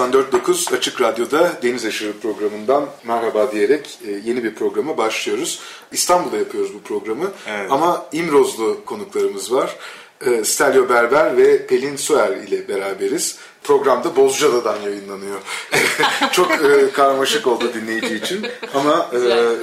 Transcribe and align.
...94.9 0.00 0.76
Açık 0.76 1.00
Radyo'da 1.00 1.52
Deniz 1.62 1.84
Aşırı 1.84 2.20
programından 2.20 2.86
merhaba 3.04 3.52
diyerek 3.52 3.98
e, 4.06 4.10
yeni 4.10 4.44
bir 4.44 4.54
programa 4.54 4.98
başlıyoruz. 4.98 5.60
İstanbul'da 5.92 6.36
yapıyoruz 6.36 6.74
bu 6.74 6.82
programı 6.82 7.30
Evet. 7.46 7.72
ama 7.72 8.06
İmrozlu 8.12 8.84
konuklarımız 8.84 9.52
var. 9.52 9.76
E, 10.26 10.44
Stelio 10.44 10.88
Berber 10.88 11.36
ve 11.36 11.66
Pelin 11.66 11.96
Suer 11.96 12.36
ile 12.36 12.68
beraberiz. 12.68 13.38
Programda 13.64 14.16
Bozcaada'dan 14.16 14.80
yayınlanıyor. 14.80 15.40
Çok 16.32 16.50
e, 16.52 16.90
karmaşık 16.92 17.46
oldu 17.46 17.74
dinleyici 17.74 18.14
için 18.14 18.46
ama 18.74 19.10
e, 19.12 19.18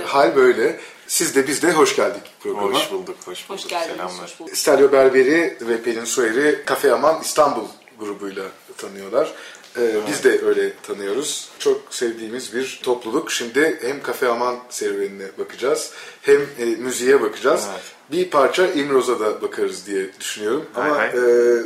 hal 0.06 0.36
böyle. 0.36 0.80
Siz 1.08 1.36
de 1.36 1.48
biz 1.48 1.64
de 1.64 1.72
hoş 1.72 1.96
geldik 1.96 2.22
programa. 2.40 2.74
Hoş 2.74 2.92
bulduk, 2.92 3.16
hoş 3.26 3.50
bulduk. 3.50 3.64
Hoş 3.64 3.68
geldiniz. 3.68 3.96
Selamlar. 3.96 4.24
Hoş 4.24 4.40
bulduk. 4.40 4.58
Stelio 4.58 4.92
Berber'i 4.92 5.58
ve 5.62 5.82
Pelin 5.82 6.06
Soyer'i 6.06 6.66
Kafe 6.66 6.94
Aman 6.94 7.22
İstanbul 7.22 7.66
grubuyla 8.00 8.44
tanıyorlar. 8.78 9.34
Ee, 9.78 9.96
Biz 10.08 10.24
de 10.24 10.42
öyle 10.46 10.74
tanıyoruz. 10.84 11.50
Çok 11.60 11.82
sevdiğimiz 11.90 12.54
bir 12.56 12.80
topluluk. 12.84 13.32
Şimdi 13.32 13.78
hem 13.82 14.02
Kafe 14.04 14.28
Aman 14.28 14.56
serüvenine 14.70 15.26
bakacağız 15.40 15.92
hem 16.22 16.42
e, 16.60 16.66
müziğe 16.66 17.22
bakacağız. 17.22 17.68
Evet. 17.72 17.82
Bir 18.12 18.30
parça 18.30 18.68
İmroz'a 18.68 19.20
da 19.20 19.42
bakarız 19.42 19.88
diye 19.88 20.10
düşünüyorum. 20.20 20.66
Hay 20.74 20.90
Ama 20.90 20.98
hay. 21.00 21.08
e, 21.10 21.14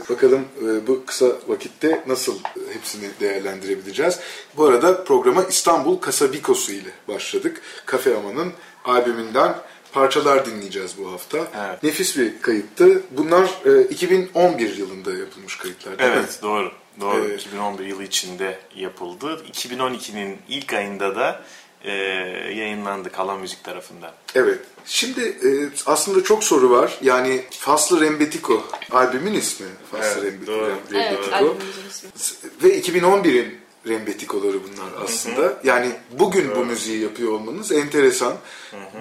bakalım 0.09 0.45
e, 0.61 0.87
bu 0.87 1.05
kısa 1.05 1.25
vakitte 1.47 2.03
nasıl 2.07 2.35
hepsini 2.73 3.09
değerlendirebileceğiz. 3.19 4.19
Bu 4.57 4.65
arada 4.65 5.03
programa 5.03 5.43
İstanbul 5.43 5.97
Kasabikosu 5.97 6.71
ile 6.71 6.89
başladık. 7.07 7.61
Kafe 7.85 8.15
Aman'ın 8.15 8.53
albümünden 8.85 9.55
parçalar 9.93 10.45
dinleyeceğiz 10.45 10.91
bu 10.97 11.11
hafta. 11.11 11.37
Evet. 11.37 11.83
Nefis 11.83 12.17
bir 12.17 12.41
kayıttı. 12.41 13.01
Bunlar 13.11 13.49
e, 13.65 13.81
2011 13.83 14.77
yılında 14.77 15.13
yapılmış 15.13 15.57
kayıtlar 15.57 15.99
değil 15.99 16.11
mi? 16.11 16.17
Evet, 16.19 16.39
doğru. 16.41 16.71
Doğru. 16.99 17.25
Evet. 17.25 17.41
2011 17.41 17.85
yılı 17.85 18.03
içinde 18.03 18.59
yapıldı. 18.75 19.41
2012'nin 19.53 20.37
ilk 20.49 20.73
ayında 20.73 21.15
da 21.15 21.41
e, 21.83 21.91
yayınlandı 22.55 23.11
Kalan 23.11 23.39
Müzik 23.39 23.63
tarafından. 23.63 24.11
Evet. 24.35 24.59
Şimdi 24.85 25.21
e, 25.21 25.49
aslında 25.85 26.23
çok 26.23 26.43
soru 26.43 26.69
var. 26.69 26.97
Yani 27.01 27.43
Faslı 27.51 28.01
Rembetiko 28.01 28.67
albümün 28.91 29.33
ismi. 29.33 29.67
Faslı 29.91 30.05
Evet, 30.07 30.23
Rembetiko. 30.23 30.51
doğru. 30.51 30.73
Evet, 30.93 31.11
Rembetiko. 31.31 31.57
ismi. 32.15 32.49
Ve 32.63 32.79
2011'in 32.79 33.60
Rembetikoları 33.87 34.53
bunlar 34.63 35.03
aslında. 35.03 35.53
Yani 35.63 35.91
bugün 36.11 36.55
bu 36.55 36.65
müziği 36.65 37.01
yapıyor 37.01 37.31
olmanız 37.31 37.71
enteresan. 37.71 38.33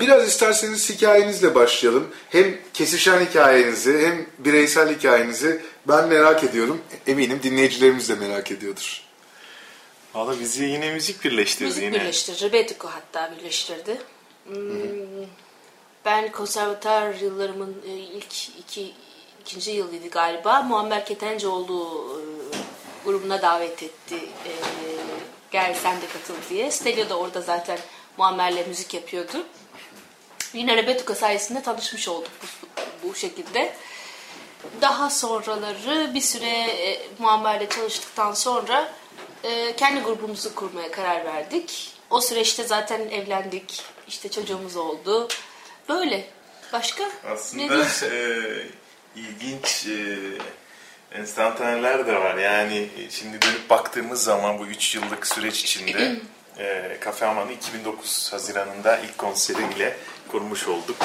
Biraz 0.01 0.29
isterseniz 0.29 0.91
hikayenizle 0.91 1.55
başlayalım. 1.55 2.09
Hem 2.29 2.57
kesişen 2.75 3.27
hikayenizi 3.27 3.99
hem 4.07 4.27
bireysel 4.39 4.97
hikayenizi 4.99 5.63
ben 5.89 6.09
merak 6.09 6.45
ediyorum. 6.45 6.81
Eminim 7.07 7.41
dinleyicilerimiz 7.43 8.09
de 8.09 8.15
merak 8.15 8.51
ediyordur. 8.53 9.03
Valla 10.15 10.41
bizi 10.41 10.65
yine 10.65 10.93
müzik 10.93 11.25
birleştirdi 11.25 11.65
Müzik 11.69 11.83
yine. 11.83 11.95
birleştirdi. 11.95 12.43
Rebetiko 12.43 12.89
hatta 12.89 13.35
birleştirdi. 13.39 14.01
Hmm, 14.47 14.57
Ben 16.05 16.33
konservatuar 16.33 17.15
yıllarımın 17.15 17.77
e, 17.89 17.91
ilk 17.93 18.49
iki, 18.59 18.93
ikinci 19.41 19.71
yılıydı 19.71 20.09
galiba. 20.09 20.63
Muammer 20.63 21.07
Ketencoğlu 21.07 22.07
e, 22.17 22.40
grubuna 23.05 23.43
davet 23.43 23.83
etti. 23.83 24.15
E, 24.17 24.51
Gel 25.51 25.75
sen 25.83 25.97
de 26.03 26.07
katıl 26.13 26.35
diye. 26.51 26.71
Stelio 26.71 27.09
da 27.09 27.19
orada 27.19 27.41
zaten 27.41 27.79
Muammer'le 28.17 28.67
müzik 28.69 28.95
yapıyordu. 28.95 29.47
Yine 30.53 30.77
Rebetiko 30.77 31.15
sayesinde 31.15 31.63
tanışmış 31.63 32.09
olduk 32.09 32.31
bu, 32.43 33.09
bu 33.09 33.15
şekilde. 33.15 33.75
Daha 34.81 35.11
sonraları 35.11 36.11
bir 36.15 36.21
süre 36.21 36.47
e, 36.49 37.01
Muammer'le 37.19 37.69
çalıştıktan 37.69 38.33
sonra 38.33 38.93
e, 39.45 39.77
kendi 39.77 40.01
grubumuzu 40.01 40.55
kurmaya 40.55 40.91
karar 40.91 41.25
verdik. 41.25 41.93
O 42.11 42.21
süreçte 42.21 42.65
zaten 42.65 43.01
evlendik. 43.01 43.83
İşte 44.09 44.31
çocuğumuz 44.31 44.77
oldu. 44.77 45.29
Böyle. 45.89 46.25
Başka? 46.73 47.05
Ne 47.05 47.31
Aslında 47.31 47.69
diyorsun? 47.69 48.07
e, 48.07 48.41
ilginç 49.17 49.87
e, 49.87 50.19
enstantaneler 51.13 52.07
de 52.07 52.15
var. 52.15 52.37
Yani 52.37 52.77
e, 52.77 53.11
şimdi 53.11 53.43
dönüp 53.43 53.71
baktığımız 53.71 54.25
zaman 54.25 54.59
bu 54.59 54.67
3 54.67 54.95
yıllık 54.95 55.27
süreç 55.27 55.61
içinde 55.61 56.17
e, 56.59 56.97
Kafe 57.01 57.27
Aman'ı 57.27 57.53
2009 57.53 58.33
Haziran'ında 58.33 58.99
ilk 58.99 59.19
konseriyle 59.19 59.97
kurmuş 60.29 60.69
olduk. 60.69 60.97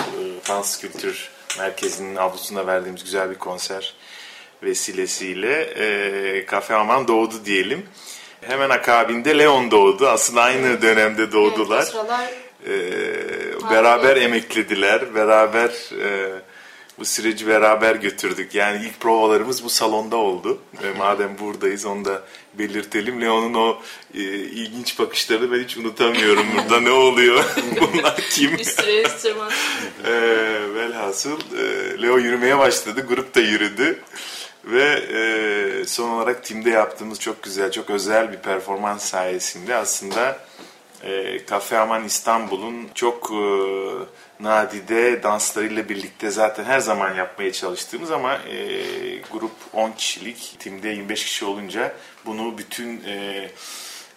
E, 0.49 0.81
Kültür 0.81 1.29
Merkezi'nin 1.59 2.15
avlusunda 2.15 2.67
verdiğimiz 2.67 3.03
güzel 3.03 3.29
bir 3.29 3.35
konser 3.35 3.93
vesilesiyle 4.63 5.61
e, 5.61 6.45
Kafe 6.45 6.75
Aman 6.75 7.07
doğdu 7.07 7.45
diyelim. 7.45 7.85
Hemen 8.41 8.69
akabinde 8.69 9.37
Leon 9.37 9.71
doğdu. 9.71 10.07
Aslında 10.07 10.41
aynı 10.41 10.81
dönemde 10.81 11.31
doğdular. 11.31 11.77
Evet, 11.77 11.87
sıralar 11.87 12.45
Ee, 12.67 13.69
beraber 13.71 14.17
emeklediler, 14.17 15.15
beraber 15.15 15.69
e, 16.03 16.31
bu 16.99 17.05
süreci 17.05 17.47
beraber 17.47 17.95
götürdük. 17.95 18.55
Yani 18.55 18.85
ilk 18.85 18.99
provalarımız 18.99 19.63
bu 19.63 19.69
salonda 19.69 20.15
oldu. 20.15 20.59
E, 20.83 20.97
madem 20.97 21.39
buradayız 21.39 21.85
onu 21.85 22.05
da 22.05 22.23
belirtelim. 22.53 23.21
Leon'un 23.21 23.53
o 23.53 23.81
e, 24.13 24.19
ilginç 24.23 24.99
bakışlarını 24.99 25.51
ben 25.51 25.63
hiç 25.63 25.77
unutamıyorum. 25.77 26.45
Burada 26.57 26.79
ne 26.79 26.91
oluyor? 26.91 27.43
Bunlar 27.81 28.15
kim? 28.29 28.63
süre 28.63 29.01
enstrüman. 29.01 29.51
E, 30.05 30.11
velhasıl 30.75 31.39
e, 31.57 32.01
Leo 32.01 32.17
yürümeye 32.17 32.57
başladı, 32.57 33.05
grup 33.07 33.35
da 33.35 33.39
yürüdü. 33.39 33.99
Ve 34.65 34.83
e, 35.13 35.85
son 35.85 36.09
olarak 36.09 36.43
timde 36.43 36.69
yaptığımız 36.69 37.19
çok 37.19 37.43
güzel, 37.43 37.71
çok 37.71 37.89
özel 37.89 38.31
bir 38.31 38.37
performans 38.37 39.05
sayesinde 39.05 39.75
aslında 39.75 40.39
e, 41.05 41.77
Aman 41.77 42.03
İstanbul'un 42.03 42.89
çok 42.93 43.31
e, 43.31 43.43
nadide 44.39 45.23
danslarıyla 45.23 45.89
birlikte 45.89 46.29
zaten 46.29 46.63
her 46.63 46.79
zaman 46.79 47.15
yapmaya 47.15 47.51
çalıştığımız 47.51 48.11
ama 48.11 48.33
e, 48.33 48.85
grup 49.31 49.51
10 49.73 49.91
kişilik, 49.91 50.55
timde 50.59 50.89
25 50.89 51.25
kişi 51.25 51.45
olunca 51.45 51.95
bunu 52.25 52.57
bütün 52.57 53.03
e, 53.03 53.49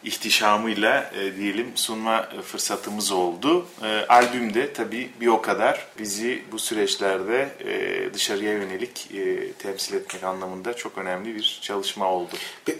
ihtişamıyla 0.05 1.11
e, 1.21 1.37
diyelim 1.37 1.67
sunma 1.75 2.29
fırsatımız 2.47 3.13
oldu. 3.13 3.67
E, 3.85 3.87
albümde 4.09 4.73
tabii 4.73 5.11
bir 5.21 5.27
o 5.27 5.43
kadar 5.43 5.87
bizi 5.99 6.43
bu 6.53 6.59
süreçlerde 6.59 7.49
e, 7.65 8.15
dışarıya 8.15 8.53
yönelik 8.53 9.09
e, 9.15 9.53
temsil 9.53 9.95
etmek 9.95 10.25
anlamında 10.25 10.75
çok 10.75 10.99
önemli 10.99 11.35
bir 11.35 11.59
çalışma 11.63 12.13
oldu. 12.13 12.31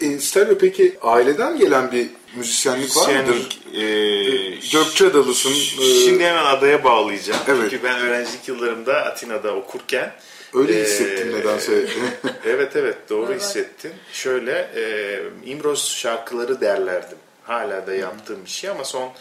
E, 0.01 0.19
Stelio 0.19 0.57
peki 0.57 0.97
aileden 1.01 1.57
gelen 1.57 1.91
bir 1.91 2.07
müzisyenlik 2.35 2.97
var 2.97 3.15
mıdır? 3.15 3.33
Müzisyenlik, 3.35 4.69
e, 4.73 4.77
Gökçeadalısın. 4.77 5.51
e, 5.51 6.05
Şimdi 6.05 6.23
hemen 6.23 6.45
adaya 6.45 6.83
bağlayacağım. 6.83 7.39
Evet. 7.47 7.67
Çünkü 7.71 7.83
ben 7.83 7.99
öğrencilik 7.99 8.47
yıllarımda 8.47 9.05
Atina'da 9.05 9.55
okurken 9.55 10.11
öyle 10.53 10.79
e, 10.79 10.83
hissettim 10.83 11.31
nedense. 11.31 11.85
evet 12.45 12.75
evet 12.75 12.97
doğru 13.09 13.33
hissettin. 13.33 13.93
Şöyle 14.13 14.71
e, 14.75 15.19
İmroz 15.45 15.87
şarkıları 15.89 16.61
derlerdim. 16.61 17.17
Hala 17.43 17.87
da 17.87 17.93
yaptığım 17.93 18.45
bir 18.45 18.49
şey 18.49 18.69
ama 18.69 18.83
son 18.83 19.11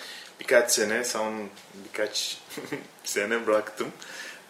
birkaç 0.41 0.71
sene, 0.71 1.05
son 1.05 1.35
birkaç 1.89 2.39
sene 3.05 3.47
bıraktım. 3.47 3.89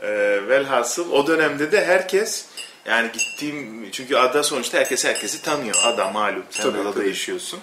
E, 0.02 0.08
velhasıl 0.48 1.12
o 1.12 1.26
dönemde 1.26 1.72
de 1.72 1.84
herkes 1.84 2.46
yani 2.86 3.10
gittiğim 3.12 3.90
çünkü 3.90 4.16
ada 4.16 4.42
sonuçta 4.42 4.78
herkes 4.78 5.04
herkesi 5.04 5.42
tanıyor. 5.42 5.76
Ada 5.84 6.10
malum 6.10 6.44
sen 6.50 6.62
Tabii, 6.62 6.78
adada 6.78 6.94
tabii. 6.94 7.08
yaşıyorsun. 7.08 7.60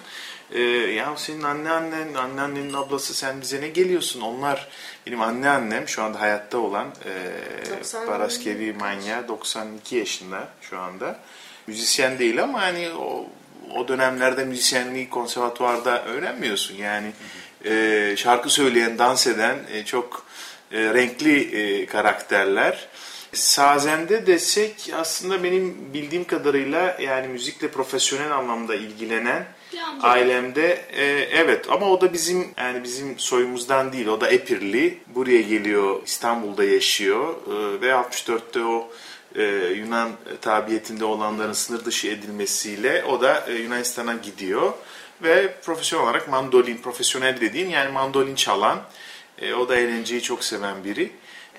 Ee, 0.52 0.60
ya 0.60 1.16
senin 1.16 1.42
anneannen, 1.42 2.14
anneannenin 2.14 2.72
ablası 2.72 3.14
sen 3.14 3.40
bize 3.40 3.60
ne 3.60 3.68
geliyorsun? 3.68 4.20
Onlar 4.20 4.68
benim 5.06 5.20
anneannem 5.20 5.88
şu 5.88 6.02
anda 6.02 6.20
hayatta 6.20 6.58
olan 6.58 6.86
e, 7.66 7.70
90 7.78 8.06
Paraskevi 8.06 8.72
Manya 8.72 9.28
92 9.28 9.96
yaşında 9.96 10.48
şu 10.60 10.78
anda. 10.78 11.20
Müzisyen 11.66 12.18
değil 12.18 12.42
ama 12.42 12.62
hani 12.62 12.90
o, 12.90 13.26
o 13.74 13.88
dönemlerde 13.88 14.44
müzisyenliği 14.44 15.10
konservatuvarda 15.10 16.04
öğrenmiyorsun. 16.04 16.74
Yani 16.76 17.12
e, 17.64 18.14
şarkı 18.16 18.50
söyleyen, 18.50 18.98
dans 18.98 19.26
eden 19.26 19.56
e, 19.72 19.84
çok 19.84 20.26
e, 20.72 20.94
renkli 20.94 21.56
e, 21.56 21.86
karakterler. 21.86 22.88
Sazende 23.32 24.26
desek 24.26 24.90
aslında 24.94 25.44
benim 25.44 25.94
bildiğim 25.94 26.24
kadarıyla 26.24 26.96
yani 27.00 27.28
müzikle 27.28 27.68
profesyonel 27.68 28.32
anlamda 28.32 28.74
ilgilenen. 28.74 29.46
Ailemde 30.02 30.84
e, 30.92 31.04
evet 31.32 31.66
ama 31.70 31.90
o 31.90 32.00
da 32.00 32.12
bizim 32.12 32.50
yani 32.56 32.84
bizim 32.84 33.18
soyumuzdan 33.18 33.92
değil. 33.92 34.06
O 34.06 34.20
da 34.20 34.28
Epirli. 34.28 34.98
Buraya 35.06 35.40
geliyor. 35.40 36.02
İstanbul'da 36.06 36.64
yaşıyor 36.64 37.34
e, 37.46 37.80
ve 37.80 37.90
64'te 37.90 38.60
o 38.64 38.88
e, 39.34 39.42
Yunan 39.76 40.10
tabiyetinde 40.40 41.04
olanların 41.04 41.52
sınır 41.52 41.84
dışı 41.84 42.08
edilmesiyle 42.08 43.04
o 43.04 43.20
da 43.20 43.44
e, 43.48 43.52
Yunanistan'a 43.52 44.14
gidiyor 44.14 44.72
ve 45.22 45.54
profesyonel 45.64 46.06
olarak 46.06 46.28
mandolin, 46.28 46.76
profesyonel 46.76 47.40
dediğin 47.40 47.68
yani 47.68 47.92
mandolin 47.92 48.34
çalan, 48.34 48.82
e, 49.38 49.54
o 49.54 49.68
da 49.68 49.76
eğlenceyi 49.76 50.22
çok 50.22 50.44
seven 50.44 50.84
biri. 50.84 51.10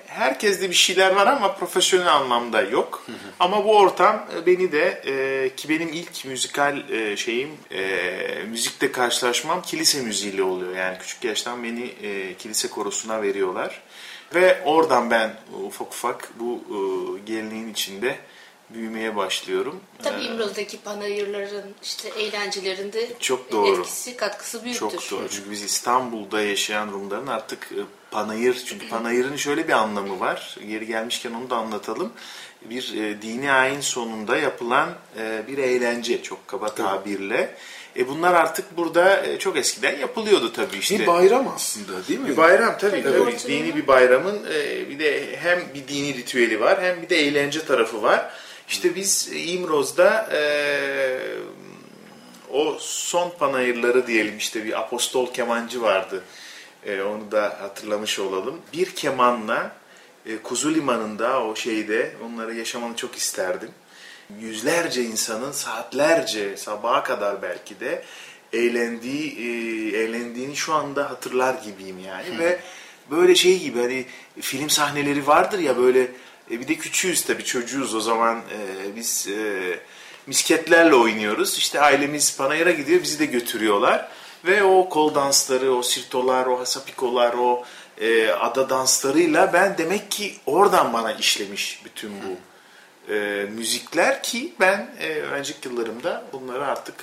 Herkeste 0.08 0.70
bir 0.70 0.74
şeyler 0.74 1.10
var 1.16 1.26
ama 1.26 1.54
profesyonel 1.54 2.08
anlamda 2.14 2.62
yok. 2.62 3.06
Ama 3.40 3.64
bu 3.64 3.76
ortam 3.78 4.26
e, 4.36 4.46
beni 4.46 4.72
de 4.72 5.02
e, 5.06 5.54
ki 5.56 5.68
benim 5.68 5.88
ilk 5.88 6.24
müzikal 6.24 6.90
e, 6.90 7.16
şeyim 7.16 7.50
e, 7.70 8.42
müzikte 8.48 8.92
karşılaşmam 8.92 9.62
kilise 9.62 10.02
müziğiyle 10.02 10.42
oluyor. 10.42 10.76
Yani 10.76 10.98
küçük 10.98 11.24
yaştan 11.24 11.64
beni 11.64 11.84
e, 11.84 12.34
kilise 12.34 12.68
korosuna 12.70 13.22
veriyorlar. 13.22 13.82
Ve 14.34 14.62
oradan 14.64 15.10
ben 15.10 15.34
ufak 15.66 15.88
ufak 15.88 16.30
bu 16.40 16.62
e, 16.68 16.78
geleneğin 17.26 17.72
içinde 17.72 18.18
büyümeye 18.74 19.16
başlıyorum. 19.16 19.80
Tabii 20.02 20.20
E, 20.20 20.24
İmroz'daki 20.24 20.78
panayırların, 20.78 21.74
işte 21.82 22.08
eğlencelerinde 22.08 23.08
Çok 23.20 23.52
doğru. 23.52 23.80
etkisi, 23.80 24.16
katkısı 24.16 24.64
büyüktür. 24.64 24.80
Çok 24.80 25.10
doğru. 25.10 25.28
Çünkü 25.30 25.50
biz 25.50 25.62
İstanbul'da 25.62 26.40
yaşayan 26.42 26.92
Rumların 26.92 27.26
artık 27.26 27.68
e, 27.72 27.80
panayır, 28.10 28.62
çünkü 28.66 28.88
panayırın 28.88 29.36
şöyle 29.36 29.68
bir 29.68 29.72
anlamı 29.72 30.20
var. 30.20 30.56
Yeri 30.66 30.86
gelmişken 30.86 31.32
onu 31.32 31.50
da 31.50 31.56
anlatalım. 31.56 32.12
Bir 32.62 32.94
e, 32.96 33.22
dini 33.22 33.52
ayin 33.52 33.80
sonunda 33.80 34.36
yapılan 34.36 34.88
e, 35.18 35.42
bir 35.48 35.58
eğlence 35.58 36.22
çok 36.22 36.48
kaba 36.48 36.74
tabirle. 36.74 37.54
E, 37.96 38.08
bunlar 38.08 38.34
artık 38.34 38.76
burada 38.76 39.26
e, 39.26 39.38
çok 39.38 39.56
eskiden 39.56 39.98
yapılıyordu 39.98 40.52
tabii 40.52 40.76
işte. 40.76 40.98
Bir 40.98 41.06
bayram 41.06 41.48
aslında 41.54 42.08
değil 42.08 42.20
mi? 42.20 42.28
Bir 42.28 42.36
bayram 42.36 42.78
tabii 42.78 43.02
Tabii, 43.02 43.18
tabii. 43.18 43.38
Dini 43.48 43.76
bir 43.76 43.86
bayramın 43.86 44.46
e, 44.54 44.88
bir 44.90 44.98
de 44.98 45.36
hem 45.36 45.62
bir 45.74 45.88
dini 45.88 46.14
ritüeli 46.14 46.60
var 46.60 46.82
hem 46.82 47.02
bir 47.02 47.08
de 47.08 47.16
eğlence 47.16 47.64
tarafı 47.64 48.02
var. 48.02 48.30
İşte 48.68 48.94
biz 48.94 49.28
İmroz'da 49.32 50.28
e, 50.32 50.40
o 52.52 52.76
son 52.80 53.30
panayırları 53.38 54.06
diyelim 54.06 54.38
işte 54.38 54.64
bir 54.64 54.80
apostol 54.80 55.32
kemancı 55.32 55.82
vardı. 55.82 56.24
E, 56.86 57.02
onu 57.02 57.30
da 57.30 57.58
hatırlamış 57.60 58.18
olalım. 58.18 58.60
Bir 58.72 58.90
kemanla 58.90 59.72
e, 60.26 60.38
Kuzu 60.38 60.74
Limanı'nda 60.74 61.44
o 61.44 61.56
şeyde 61.56 62.14
onları 62.24 62.54
yaşamanı 62.54 62.96
çok 62.96 63.16
isterdim. 63.16 63.70
Yüzlerce 64.40 65.02
insanın 65.02 65.52
saatlerce 65.52 66.56
sabaha 66.56 67.02
kadar 67.02 67.42
belki 67.42 67.80
de 67.80 68.04
eğlendiği 68.52 69.38
e, 69.38 69.98
eğlendiğini 69.98 70.56
şu 70.56 70.74
anda 70.74 71.10
hatırlar 71.10 71.54
gibiyim 71.54 71.98
yani 72.06 72.38
ve 72.38 72.60
böyle 73.10 73.34
şey 73.34 73.58
gibi 73.58 73.80
hani 73.80 74.06
film 74.40 74.70
sahneleri 74.70 75.26
vardır 75.26 75.58
ya 75.58 75.76
böyle 75.76 76.08
e, 76.50 76.60
bir 76.60 76.68
de 76.68 76.74
küçüğüz 76.74 77.24
tabii 77.24 77.44
çocuğuz 77.44 77.94
o 77.94 78.00
zaman 78.00 78.36
e, 78.38 78.96
biz 78.96 79.28
e, 79.28 79.80
misketlerle 80.26 80.94
oynuyoruz. 80.94 81.58
İşte 81.58 81.80
ailemiz 81.80 82.36
panayıra 82.36 82.70
gidiyor 82.70 83.02
bizi 83.02 83.18
de 83.18 83.26
götürüyorlar 83.26 84.08
ve 84.44 84.62
o 84.62 84.88
kol 84.88 85.14
dansları, 85.14 85.74
o 85.74 85.82
sirtolar, 85.82 86.46
o 86.46 86.60
hasapikolar, 86.60 87.34
o 87.34 87.64
e, 88.00 88.28
ada 88.30 88.70
danslarıyla 88.70 89.52
ben 89.52 89.78
demek 89.78 90.10
ki 90.10 90.34
oradan 90.46 90.92
bana 90.92 91.12
işlemiş 91.12 91.82
bütün 91.84 92.10
bu 92.10 92.36
e, 93.12 93.46
müzikler 93.56 94.22
ki 94.22 94.52
ben 94.60 94.90
e, 95.00 95.08
öğrencilik 95.08 95.64
yıllarımda 95.64 96.24
bunları 96.32 96.66
artık 96.66 96.94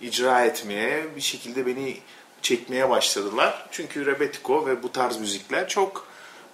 icra 0.00 0.44
etmeye 0.44 1.16
bir 1.16 1.20
şekilde 1.20 1.66
beni 1.66 1.96
çekmeye 2.42 2.90
başladılar. 2.90 3.66
Çünkü 3.70 4.06
rebetiko 4.06 4.66
ve 4.66 4.82
bu 4.82 4.92
tarz 4.92 5.16
müzikler 5.16 5.68
çok 5.68 6.06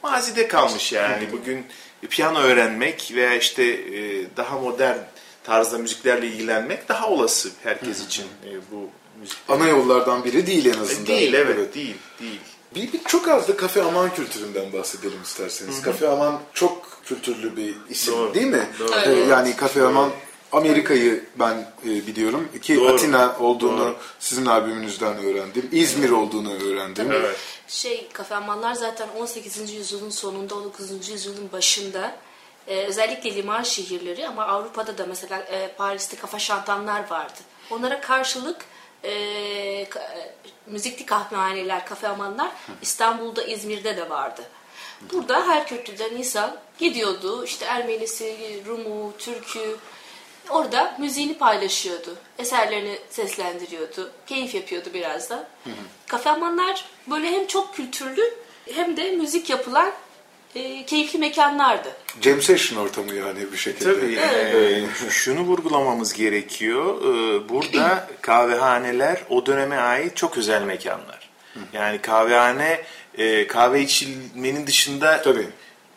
mazide 0.02 0.48
kalmış 0.48 0.92
yani. 0.92 1.32
Bugün 1.32 1.66
piyano 2.06 2.38
öğrenmek 2.38 3.12
veya 3.14 3.34
işte 3.34 3.64
e, 3.64 4.26
daha 4.36 4.58
modern 4.58 4.98
tarzda 5.44 5.78
müziklerle 5.78 6.26
ilgilenmek 6.26 6.88
daha 6.88 7.08
olası 7.10 7.50
herkes 7.62 8.06
için 8.06 8.24
e, 8.44 8.50
bu 8.72 8.88
müzikler. 9.20 9.54
Ana 9.56 9.68
yollardan 9.68 10.24
biri 10.24 10.46
değil 10.46 10.66
en 10.66 10.78
azından. 10.80 11.06
Değil 11.06 11.34
evet, 11.34 11.74
değil 11.74 11.96
değil. 12.20 12.40
Bir, 12.74 12.92
bir 12.92 13.04
çok 13.04 13.28
az 13.28 13.48
da 13.48 13.56
Kafe 13.56 13.82
Aman 13.82 14.14
kültüründen 14.14 14.72
bahsedelim 14.72 15.22
isterseniz. 15.24 15.82
Kafe 15.82 16.08
Aman 16.08 16.40
çok 16.54 17.00
kültürlü 17.04 17.56
bir 17.56 17.74
isim 17.90 18.14
Doğru, 18.14 18.34
değil 18.34 18.46
mi? 18.46 18.66
doğru. 18.78 18.92
Ee, 18.92 19.02
Evet. 19.04 19.28
yani 19.28 19.56
Kafe 19.56 19.82
Aman 19.82 20.10
Amerika'yı 20.52 21.24
ben 21.36 21.54
e, 21.84 22.06
biliyorum 22.06 22.48
ki 22.62 22.76
Doğru, 22.76 22.94
Atina 22.94 23.36
olduğunu 23.40 23.78
doğru. 23.78 23.96
sizin 24.18 24.46
albümünüzden 24.46 25.16
öğrendim. 25.16 25.68
İzmir 25.72 26.10
olduğunu 26.10 26.52
öğrendim. 26.54 27.12
Evet. 27.12 27.36
Şey, 27.68 28.08
kafemanlar 28.12 28.74
zaten 28.74 29.08
18. 29.18 29.70
yüzyılın 29.72 30.10
sonunda, 30.10 30.54
19. 30.54 31.08
yüzyılın 31.08 31.52
başında 31.52 32.16
e, 32.66 32.76
özellikle 32.86 33.34
liman 33.34 33.62
şehirleri 33.62 34.28
ama 34.28 34.44
Avrupa'da 34.46 34.98
da 34.98 35.06
mesela 35.06 35.38
e, 35.38 35.72
Paris'te 35.76 36.16
kafa 36.16 36.38
şantanlar 36.38 37.10
vardı. 37.10 37.38
Onlara 37.70 38.00
karşılık 38.00 38.64
e, 39.02 39.10
ka- 39.84 39.98
e, 40.18 40.34
müzikli 40.66 41.06
kahvehaneler, 41.06 41.86
kafemanlar 41.86 42.50
İstanbul'da, 42.82 43.42
İzmir'de 43.44 43.96
de 43.96 44.10
vardı. 44.10 44.42
Burada 45.12 45.46
her 45.48 45.66
kültürden 45.66 46.10
insan 46.10 46.56
gidiyordu. 46.78 47.44
İşte 47.44 47.64
Ermenisi, 47.64 48.36
Rumu, 48.66 49.12
Türkü, 49.18 49.76
Orada 50.50 50.96
müziğini 50.98 51.38
paylaşıyordu. 51.38 52.16
Eserlerini 52.38 52.98
seslendiriyordu. 53.10 54.10
Keyif 54.26 54.54
yapıyordu 54.54 54.88
biraz 54.94 55.30
da. 55.30 55.48
Kafemanlar 56.06 56.84
böyle 57.10 57.26
hem 57.30 57.46
çok 57.46 57.74
kültürlü 57.74 58.34
hem 58.74 58.96
de 58.96 59.10
müzik 59.10 59.50
yapılan 59.50 59.92
e, 60.54 60.84
keyifli 60.86 61.18
mekanlardı. 61.18 61.88
Jam 62.22 62.42
session 62.42 62.84
ortamı 62.84 63.14
yani 63.14 63.52
bir 63.52 63.56
şekilde. 63.58 63.94
Tabii. 63.94 64.14
e, 64.16 64.84
şunu 65.10 65.40
vurgulamamız 65.40 66.12
gerekiyor. 66.14 67.00
E, 67.02 67.48
Burada 67.48 68.08
kahvehaneler 68.20 69.22
o 69.30 69.46
döneme 69.46 69.76
ait 69.76 70.16
çok 70.16 70.38
özel 70.38 70.62
mekanlar. 70.62 71.28
Yani 71.72 71.98
kahvehane 71.98 72.82
e, 73.18 73.46
kahve 73.46 73.80
içilmenin 73.82 74.66
dışında 74.66 75.22
Tabii. 75.22 75.48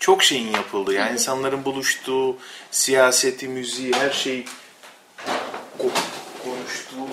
Çok 0.02 0.24
şeyin 0.24 0.54
yapıldığı. 0.54 0.94
Yani 0.94 1.14
insanların 1.14 1.66
buluştuğu, 1.66 2.38
siyaseti, 2.72 3.48
müziği, 3.48 3.94
her 3.94 4.12
şey 4.12 4.46
ko- 5.80 5.92
konuştuğu, 6.44 7.08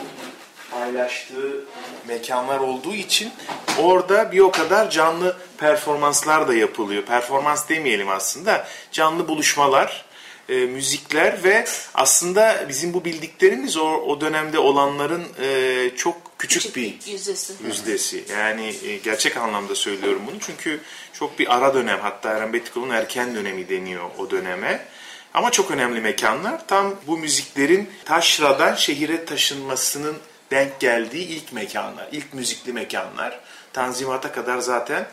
paylaştığı 0.71 1.65
mekanlar 2.09 2.59
olduğu 2.59 2.95
için 2.95 3.33
orada 3.79 4.33
bir 4.33 4.39
o 4.39 4.51
kadar 4.51 4.91
canlı 4.91 5.37
performanslar 5.59 6.49
da 6.49 6.55
yapılıyor. 6.55 7.03
Performans 7.03 7.69
demeyelim 7.69 8.09
aslında. 8.09 8.69
Canlı 8.93 9.29
buluşmalar, 9.29 10.05
e, 10.49 10.55
müzikler 10.55 11.45
ve 11.45 11.65
aslında 11.95 12.67
bizim 12.69 12.95
bu 12.95 13.05
bildiklerimiz 13.05 13.77
o, 13.77 13.87
o 13.87 14.21
dönemde 14.21 14.59
olanların 14.59 15.25
e, 15.43 15.91
çok 15.97 16.28
küçük, 16.39 16.77
bir 16.77 16.99
yüzdesi. 17.07 17.53
yüzdesi. 17.67 18.25
Yani 18.31 18.75
e, 18.85 18.97
gerçek 18.97 19.37
anlamda 19.37 19.75
söylüyorum 19.75 20.23
bunu. 20.27 20.37
Çünkü 20.41 20.81
çok 21.13 21.39
bir 21.39 21.57
ara 21.57 21.75
dönem 21.75 21.99
hatta 22.01 22.41
Rembetiko'nun 22.41 22.91
erken 22.91 23.35
dönemi 23.35 23.69
deniyor 23.69 24.11
o 24.19 24.31
döneme. 24.31 24.89
Ama 25.35 25.51
çok 25.51 25.71
önemli 25.71 26.01
mekanlar. 26.01 26.67
Tam 26.67 26.95
bu 27.07 27.19
müziklerin 27.19 27.91
taşradan 28.05 28.75
şehire 28.75 29.25
taşınmasının 29.25 30.17
denk 30.51 30.81
geldiği 30.81 31.27
ilk 31.27 31.53
mekanlar, 31.53 32.09
ilk 32.13 32.35
müzikli 32.35 32.73
mekanlar. 32.73 33.41
Tanzimata 33.73 34.33
kadar 34.33 34.59
zaten 34.59 35.09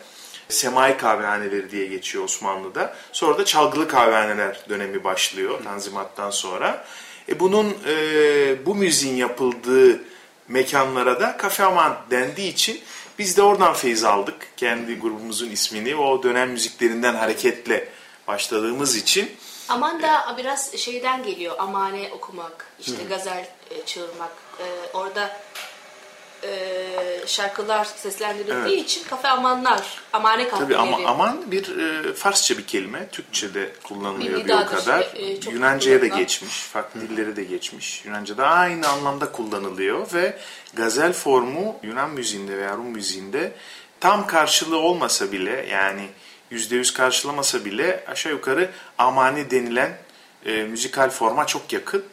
semai 0.50 0.98
kahvehaneleri 0.98 1.72
diye 1.72 1.88
geçiyor 1.88 2.24
Osmanlı'da. 2.24 2.96
Sonra 3.12 3.38
da 3.38 3.46
çalgılı 3.46 3.88
kahvehaneler 3.88 4.60
dönemi 4.70 5.04
başlıyor 5.04 5.64
Tanzimat'tan 5.64 6.32
sonra. 6.32 6.86
E 7.30 7.40
bunun 7.40 7.78
e, 7.88 8.66
bu 8.66 8.76
müziğin 8.76 9.16
yapıldığı 9.16 10.02
mekanlara 10.48 11.20
da 11.20 11.38
kafe 11.38 11.64
aman 11.64 11.98
dendiği 12.12 12.52
için 12.52 12.82
biz 13.20 13.38
de 13.38 13.42
oradan 13.42 13.74
feyiz 13.74 14.04
aldık. 14.04 14.48
Kendi 14.58 15.00
grubumuzun 15.00 15.50
ismini 15.50 15.96
o 15.96 16.24
dönem 16.24 16.50
müziklerinden 16.50 17.16
hareketle 17.16 17.90
başladığımız 18.28 18.96
için 18.96 19.32
Aman 19.70 20.02
da 20.02 20.36
biraz 20.38 20.78
şeyden 20.78 21.24
geliyor. 21.24 21.56
Amane 21.58 22.10
okumak, 22.14 22.68
işte 22.80 23.04
gazel 23.10 23.48
e, 23.72 23.86
çığırmak. 23.86 24.32
E, 24.60 24.66
orada 24.94 25.38
e, 26.48 27.28
şarkılar 27.28 27.86
seslendirildiği 27.86 28.84
için 28.84 29.04
kafe 29.04 29.28
amanlar, 29.28 29.82
amane 30.14 30.50
Tabii 30.50 30.74
kahveleri. 30.74 30.78
ama 30.78 31.10
aman 31.10 31.52
bir 31.52 31.78
e, 31.78 32.14
Farsça 32.14 32.58
bir 32.58 32.68
kelime. 32.68 33.08
Türkçe'de 33.08 33.70
kullanılıyor 33.84 34.38
Milli 34.38 34.48
bir 34.48 34.54
o 34.54 34.66
kadar. 34.66 35.00
e, 35.00 35.52
Yunanca'ya 35.52 36.02
da 36.02 36.08
geçmiş. 36.08 36.54
Farklı 36.60 37.02
dilleri 37.02 37.36
de 37.36 37.44
geçmiş. 37.44 38.06
Yunanca'da 38.06 38.48
aynı 38.48 38.88
anlamda 38.88 39.32
kullanılıyor 39.32 40.14
ve 40.14 40.38
gazel 40.74 41.14
formu 41.14 41.76
Yunan 41.84 42.10
müziğinde 42.10 42.58
veya 42.58 42.78
Rum 42.78 42.88
müziğinde 42.88 43.52
tam 44.00 44.28
karşılığı 44.28 44.78
olmasa 44.78 45.32
bile 45.32 45.66
yani 45.72 46.08
yüzde 46.52 46.76
yüz 46.76 46.94
karşılamasa 46.94 47.66
bile 47.66 48.04
aşağı 48.08 48.32
yukarı 48.34 48.70
amani 48.98 49.52
denilen 49.52 49.98
e, 50.46 50.64
müzikal 50.64 51.10
forma 51.10 51.48
çok 51.48 51.74
yakın. 51.74 52.04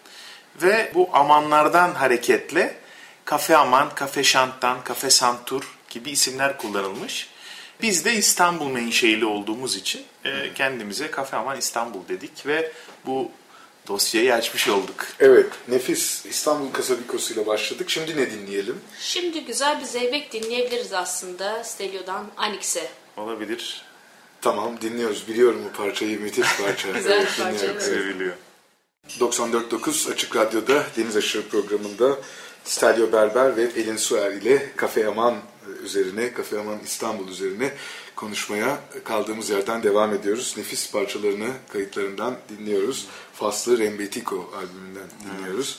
Ve 0.62 0.90
bu 0.94 1.08
amanlardan 1.12 1.94
hareketle 1.94 2.81
Kafe 3.24 3.56
Aman, 3.56 3.94
Kafe 3.94 4.24
Şantan, 4.24 4.84
Kafe 4.84 5.10
Santur 5.10 5.78
gibi 5.90 6.10
isimler 6.10 6.58
kullanılmış. 6.58 7.28
Biz 7.82 8.04
de 8.04 8.14
İstanbul 8.14 8.66
menşeili 8.66 9.24
olduğumuz 9.24 9.76
için 9.76 10.02
e, 10.24 10.54
kendimize 10.54 11.10
Kafe 11.10 11.36
Aman 11.36 11.58
İstanbul 11.58 12.08
dedik 12.08 12.46
ve 12.46 12.72
bu 13.06 13.30
dosyayı 13.88 14.34
açmış 14.34 14.68
olduk. 14.68 15.06
Evet, 15.20 15.52
nefis 15.68 16.26
İstanbul 16.26 16.72
Kasabikosu 16.72 17.34
ile 17.34 17.46
başladık. 17.46 17.90
Şimdi 17.90 18.16
ne 18.16 18.30
dinleyelim? 18.30 18.80
Şimdi 19.00 19.44
güzel 19.44 19.80
bir 19.80 19.84
zeybek 19.84 20.32
dinleyebiliriz 20.32 20.92
aslında 20.92 21.64
Stelio'dan 21.64 22.26
Anix'e. 22.36 22.90
Olabilir. 23.16 23.82
Tamam, 24.40 24.80
dinliyoruz. 24.80 25.28
Biliyorum 25.28 25.62
bu 25.64 25.76
parçayı, 25.76 26.20
müthiş 26.20 26.56
parça. 26.56 26.90
Güzel 26.94 27.12
Evet, 27.12 27.28
parça. 27.38 27.80
Seviliyor. 27.80 28.34
94.9 29.20 30.12
Açık 30.12 30.36
Radyo'da 30.36 30.84
Deniz 30.96 31.16
Aşırı 31.16 31.48
programında 31.48 32.18
Stelio 32.64 33.12
Berber 33.12 33.56
ve 33.56 33.70
Pelin 33.70 33.96
Suer 33.96 34.30
ile 34.30 34.72
Kafe 34.76 35.06
Aman 35.06 35.34
üzerine, 35.84 36.32
Kafe 36.32 36.58
Aman 36.58 36.78
İstanbul 36.84 37.28
üzerine 37.28 37.70
konuşmaya 38.16 38.78
kaldığımız 39.04 39.50
yerden 39.50 39.82
devam 39.82 40.14
ediyoruz. 40.14 40.54
Nefis 40.56 40.90
parçalarını 40.92 41.48
kayıtlarından 41.72 42.36
dinliyoruz. 42.48 43.06
Faslı 43.34 43.78
Rembetiko 43.78 44.50
albümünden 44.56 45.08
dinliyoruz. 45.38 45.78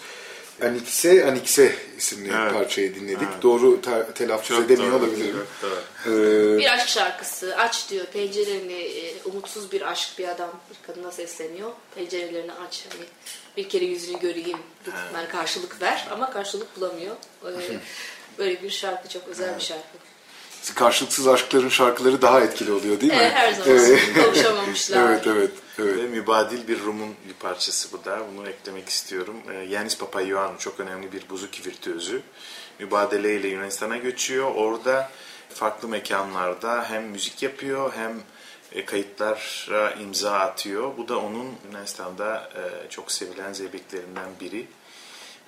Anikse 0.64 1.26
Anikse 1.26 1.76
isimli 1.98 2.32
Evet. 2.36 2.54
parçayı 2.54 2.96
dinledik. 2.96 3.28
Doğru 3.42 3.82
te- 3.82 4.08
telaffuz 4.16 4.60
edemiyor 4.60 4.92
doğru, 4.92 5.00
olabilirim. 5.04 5.36
doğru. 5.64 5.76
Ee, 6.06 6.58
Bir 6.58 6.74
aşk 6.74 6.88
şarkısı. 6.90 7.56
Aç 7.58 7.90
diyor 7.90 8.06
pencerelerini. 8.06 8.74
e, 8.74 9.14
umutsuz 9.26 9.72
bir 9.72 9.92
aşk 9.92 10.10
bir 10.20 10.28
adam 10.28 10.50
bir 10.70 10.88
kadına 10.88 11.12
sesleniyor. 11.12 11.72
Pencerelerini 11.96 12.52
aç. 12.54 12.86
Hani 12.94 13.06
bir 13.58 13.70
kere 13.70 13.86
yüzünü 13.86 14.20
göreyim. 14.20 14.58
Lütfen 14.88 15.28
karşılık 15.32 15.82
ver. 15.82 16.08
Ama 16.12 16.32
karşılık 16.32 16.78
bulamıyor. 16.78 17.16
Ee, 17.46 17.78
Böyle 18.38 18.64
bir 18.64 18.70
şarkı 18.70 19.10
çok 19.10 19.28
özel 19.28 19.56
bir 19.56 19.62
şarkı. 19.62 19.98
karşılıksız 20.76 21.28
aşkların 21.28 21.70
şarkıları 21.70 22.22
daha 22.22 22.42
etkili 22.42 22.72
oluyor 22.72 23.02
değil 23.02 23.14
mi? 23.14 23.20
Ee, 23.20 23.30
her 23.30 23.54
zaman 23.54 23.70
Evet. 23.70 24.00
kavuşamamışlar. 24.16 25.10
evet, 25.10 25.28
evet, 25.28 25.52
evet. 25.80 25.98
Ve 25.98 26.02
mübadil 26.02 26.68
bir 26.68 26.80
Rum'un 26.80 27.16
bir 27.28 27.34
parçası 27.34 27.92
bu 27.92 28.06
da. 28.06 28.20
Bunu 28.38 28.50
eklemek 28.50 28.90
istiyorum. 28.90 29.36
Ee, 29.52 29.54
Yanis 29.54 29.98
Papaioannou 29.98 30.58
çok 30.60 30.80
önemli 30.80 31.12
bir 31.12 31.30
buzuki 31.30 31.70
virtüözü. 31.70 32.22
Mübadele 32.80 33.36
ile 33.36 33.48
Yunanistan'a 33.48 33.98
göçüyor. 33.98 34.52
Orada 34.56 35.12
farklı 35.54 35.88
mekanlarda 35.88 36.86
hem 36.90 37.04
müzik 37.04 37.44
yapıyor 37.44 37.94
hem 37.96 38.12
e, 38.12 38.22
kayıtlara 38.86 39.92
imza 39.92 40.32
atıyor. 40.32 40.98
Bu 40.98 41.08
da 41.08 41.20
onun 41.20 41.56
Yunanistan'da 41.68 42.50
e, 42.56 42.90
çok 42.90 43.12
sevilen 43.12 43.54
zeybeklerinden 43.54 44.30
biri. 44.42 44.68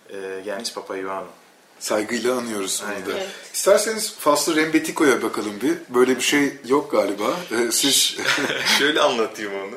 E, 0.10 0.18
Yanis 0.46 0.74
Papaioannou. 0.74 1.32
Saygıyla 1.80 2.38
anıyoruz 2.38 2.84
onu 2.86 2.94
Aynen. 2.94 3.06
da. 3.06 3.12
Evet. 3.12 3.28
İsterseniz 3.54 4.16
Faslı 4.20 4.56
Rembetiko'ya 4.56 5.22
bakalım 5.22 5.62
bir. 5.62 5.78
Böyle 5.90 6.16
bir 6.16 6.22
şey 6.22 6.54
yok 6.68 6.92
galiba. 6.92 7.34
Ee, 7.52 7.72
siz 7.72 8.18
şöyle 8.80 9.02
anlatayım 9.02 9.54
onu. 9.54 9.76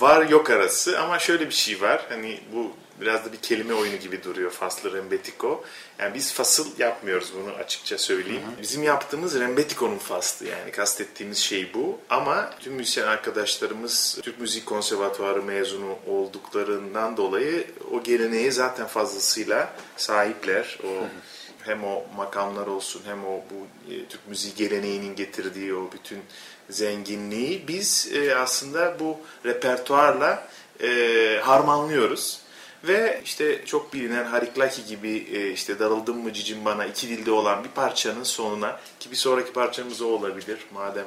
Var 0.00 0.26
yok 0.26 0.50
arası 0.50 1.00
ama 1.00 1.18
şöyle 1.18 1.46
bir 1.46 1.54
şey 1.54 1.80
var. 1.80 2.06
Hani 2.08 2.40
bu 2.52 2.72
biraz 3.02 3.24
da 3.24 3.32
bir 3.32 3.36
kelime 3.38 3.74
oyunu 3.74 3.96
gibi 3.96 4.24
duruyor 4.24 4.50
faslı 4.50 4.92
rembetiko. 4.92 5.64
Yani 5.98 6.14
biz 6.14 6.32
fasıl 6.32 6.78
yapmıyoruz 6.78 7.32
bunu 7.34 7.54
açıkça 7.54 7.98
söyleyeyim. 7.98 8.42
Bizim 8.62 8.82
yaptığımız 8.82 9.40
rembetiko'nun 9.40 9.98
faslı 9.98 10.46
yani 10.46 10.70
kastettiğimiz 10.70 11.38
şey 11.38 11.74
bu. 11.74 11.98
Ama 12.10 12.50
tüm 12.60 12.72
müzisyen 12.74 13.06
arkadaşlarımız 13.06 14.18
Türk 14.22 14.40
Müzik 14.40 14.66
Konservatuarı 14.66 15.42
mezunu 15.42 15.98
olduklarından 16.06 17.16
dolayı 17.16 17.66
o 17.90 18.02
geleneğe 18.02 18.50
zaten 18.50 18.86
fazlasıyla 18.86 19.72
sahipler. 19.96 20.78
O 20.84 21.06
hem 21.64 21.84
o 21.84 22.04
makamlar 22.16 22.66
olsun 22.66 23.02
hem 23.04 23.24
o 23.24 23.30
bu 23.50 23.92
e, 23.92 24.06
Türk 24.06 24.28
müziği 24.28 24.54
geleneğinin 24.54 25.16
getirdiği 25.16 25.74
o 25.74 25.92
bütün 25.92 26.18
zenginliği 26.70 27.68
biz 27.68 28.12
e, 28.14 28.36
aslında 28.36 28.96
bu 29.00 29.18
repertuarla 29.46 30.48
e, 30.82 31.40
harmanlıyoruz. 31.42 32.41
Ve 32.84 33.20
işte 33.24 33.66
çok 33.66 33.92
bilinen 33.92 34.24
Hariklaki 34.24 34.84
gibi 34.86 35.26
e, 35.32 35.50
işte 35.50 35.78
Darıldım 35.78 36.22
mı 36.22 36.32
cicim 36.32 36.64
bana 36.64 36.86
iki 36.86 37.08
dilde 37.08 37.32
olan 37.32 37.64
bir 37.64 37.68
parçanın 37.68 38.22
sonuna 38.22 38.80
ki 39.00 39.10
bir 39.10 39.16
sonraki 39.16 39.52
parçamız 39.52 40.02
o 40.02 40.06
olabilir 40.06 40.58
madem 40.74 41.06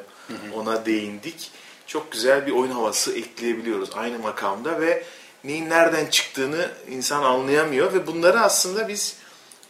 ona 0.54 0.86
değindik. 0.86 1.52
Çok 1.88 2.12
güzel 2.12 2.48
bir 2.48 2.52
oyun 2.52 2.72
havası 2.72 3.18
ekleyebiliyoruz 3.18 3.90
aynı 3.96 4.20
makamda 4.20 4.82
ve 4.82 5.04
neyin 5.44 5.70
nereden 5.70 6.06
çıktığını 6.06 6.72
insan 6.90 7.24
anlayamıyor 7.24 7.94
ve 7.94 8.08
bunları 8.08 8.40
aslında 8.40 8.88
biz 8.88 9.18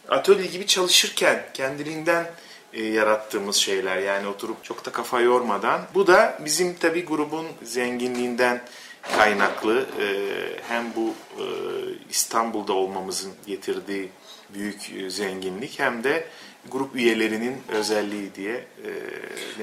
atölye 0.08 0.46
gibi 0.46 0.66
çalışırken 0.66 1.46
kendiliğinden 1.54 2.30
e, 2.72 2.84
yarattığımız 2.84 3.56
şeyler 3.56 3.96
yani 3.98 4.28
oturup 4.28 4.64
çok 4.64 4.84
da 4.84 4.92
kafa 4.92 5.20
yormadan. 5.20 5.80
Bu 5.94 6.06
da 6.06 6.38
bizim 6.44 6.74
tabi 6.74 7.04
grubun 7.04 7.46
zenginliğinden 7.62 8.62
kaynaklı 9.16 9.86
e, 10.00 10.06
hem 10.68 10.84
bu 10.96 11.14
e, 11.38 11.44
İstanbul'da 12.10 12.72
olmamızın 12.72 13.32
getirdiği 13.46 14.08
büyük 14.54 14.92
e, 14.92 15.10
zenginlik 15.10 15.78
hem 15.78 16.04
de 16.04 16.28
grup 16.70 16.96
üyelerinin 16.96 17.56
özelliği 17.68 18.34
diye 18.34 18.66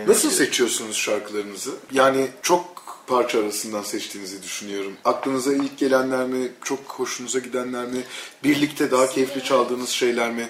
nasıl 0.08 0.30
seçiyorsunuz 0.30 0.98
şarkılarınızı? 0.98 1.72
Yani 1.92 2.28
çok 2.42 2.84
parça 3.08 3.40
arasından 3.40 3.82
seçtiğinizi 3.82 4.44
düşünüyorum. 4.44 4.94
Aklınıza 5.06 5.54
ilk 5.54 5.78
gelenler 5.78 6.26
mi? 6.26 6.52
Çok 6.64 6.80
hoşunuza 6.80 7.40
gidenler 7.40 7.86
mi? 7.86 8.02
Birlikte 8.44 8.92
daha 8.92 9.10
keyifli 9.10 9.44
çaldığınız 9.44 9.90
şeyler 9.90 10.32
mi? 10.32 10.50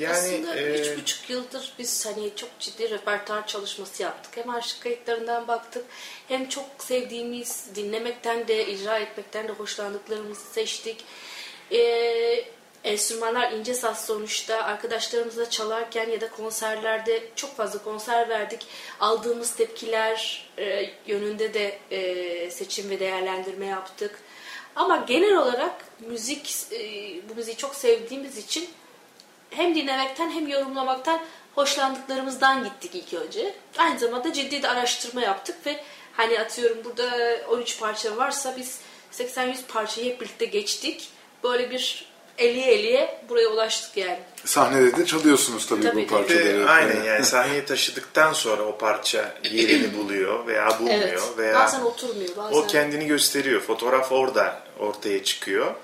Yani 0.00 0.16
Aslında 0.16 0.56
e, 0.56 0.80
üç 0.80 0.98
buçuk 0.98 1.30
yıldır 1.30 1.72
biz 1.78 2.06
hani 2.06 2.30
çok 2.36 2.58
ciddi 2.60 2.90
repertuar 2.90 3.46
çalışması 3.46 4.02
yaptık. 4.02 4.36
Hem 4.36 4.50
aşk 4.50 4.80
kayıtlarından 4.80 5.48
baktık 5.48 5.84
hem 6.28 6.48
çok 6.48 6.64
sevdiğimiz, 6.78 7.66
dinlemekten 7.74 8.48
de, 8.48 8.66
icra 8.66 8.98
etmekten 8.98 9.48
de 9.48 9.52
hoşlandıklarımızı 9.52 10.52
seçtik. 10.52 11.04
Ee, 11.72 12.44
enstrümanlar 12.84 13.52
ince 13.52 13.74
saz 13.74 14.06
sonuçta 14.06 14.62
arkadaşlarımızla 14.62 15.50
çalarken 15.50 16.10
ya 16.10 16.20
da 16.20 16.30
konserlerde 16.30 17.22
çok 17.36 17.56
fazla 17.56 17.82
konser 17.82 18.28
verdik. 18.28 18.66
Aldığımız 19.00 19.54
tepkiler 19.54 20.48
e, 20.58 20.90
yönünde 21.06 21.54
de 21.54 21.78
e, 21.90 22.50
seçim 22.50 22.90
ve 22.90 23.00
değerlendirme 23.00 23.66
yaptık. 23.66 24.20
Ama 24.76 24.96
genel 24.96 25.36
olarak 25.36 25.84
müzik, 26.00 26.56
e, 26.72 26.78
bu 27.28 27.34
müziği 27.34 27.56
çok 27.56 27.74
sevdiğimiz 27.74 28.38
için 28.38 28.70
hem 29.50 29.74
dinlemekten 29.74 30.30
hem 30.30 30.48
yorumlamaktan 30.48 31.20
hoşlandıklarımızdan 31.54 32.64
gittik 32.64 32.90
ilk 32.94 33.14
önce. 33.22 33.54
Aynı 33.78 33.98
zamanda 33.98 34.32
ciddi 34.32 34.62
de 34.62 34.68
araştırma 34.68 35.20
yaptık 35.20 35.56
ve 35.66 35.80
hani 36.12 36.40
atıyorum 36.40 36.78
burada 36.84 37.10
13 37.50 37.80
parça 37.80 38.16
varsa 38.16 38.54
biz 38.58 38.78
80-100 39.12 39.54
parçayı 39.68 40.06
hep 40.12 40.20
birlikte 40.20 40.44
geçtik. 40.44 41.08
Böyle 41.44 41.70
bir 41.70 42.10
eliye 42.38 42.66
eliye 42.72 43.22
buraya 43.28 43.48
ulaştık 43.48 43.96
yani. 43.96 44.18
Sahnede 44.44 44.96
de 44.96 45.06
çalıyorsunuz 45.06 45.66
tabii, 45.66 45.82
Tabii, 45.82 46.02
bu 46.02 46.06
tabii. 46.06 46.26
parçaları. 46.26 46.60
Ve 46.66 46.70
aynen 46.70 47.02
yani 47.04 47.24
sahneye 47.24 47.64
taşıdıktan 47.64 48.32
sonra 48.32 48.62
o 48.62 48.78
parça 48.78 49.34
yerini 49.50 49.94
buluyor 49.98 50.46
veya 50.46 50.78
bulmuyor 50.78 51.00
Evet. 51.02 51.22
veya 51.38 51.54
Bazen 51.54 51.80
oturmuyor 51.80 52.36
bazen. 52.36 52.56
o 52.58 52.66
kendini 52.66 53.06
gösteriyor. 53.06 53.60
Fotoğraf 53.60 54.12
orada 54.12 54.62
ortaya 54.78 55.24
çıkıyor. 55.24 55.74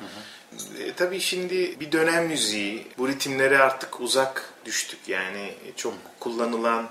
E, 0.79 0.93
tabii 0.93 1.21
şimdi 1.21 1.81
bir 1.81 1.93
dönem 1.93 2.27
müziği, 2.27 2.87
bu 2.99 3.09
ritimlere 3.09 3.59
artık 3.59 4.01
uzak 4.01 4.53
düştük. 4.65 4.99
Yani 5.09 5.55
çok 5.77 5.95
kullanılan 6.21 6.91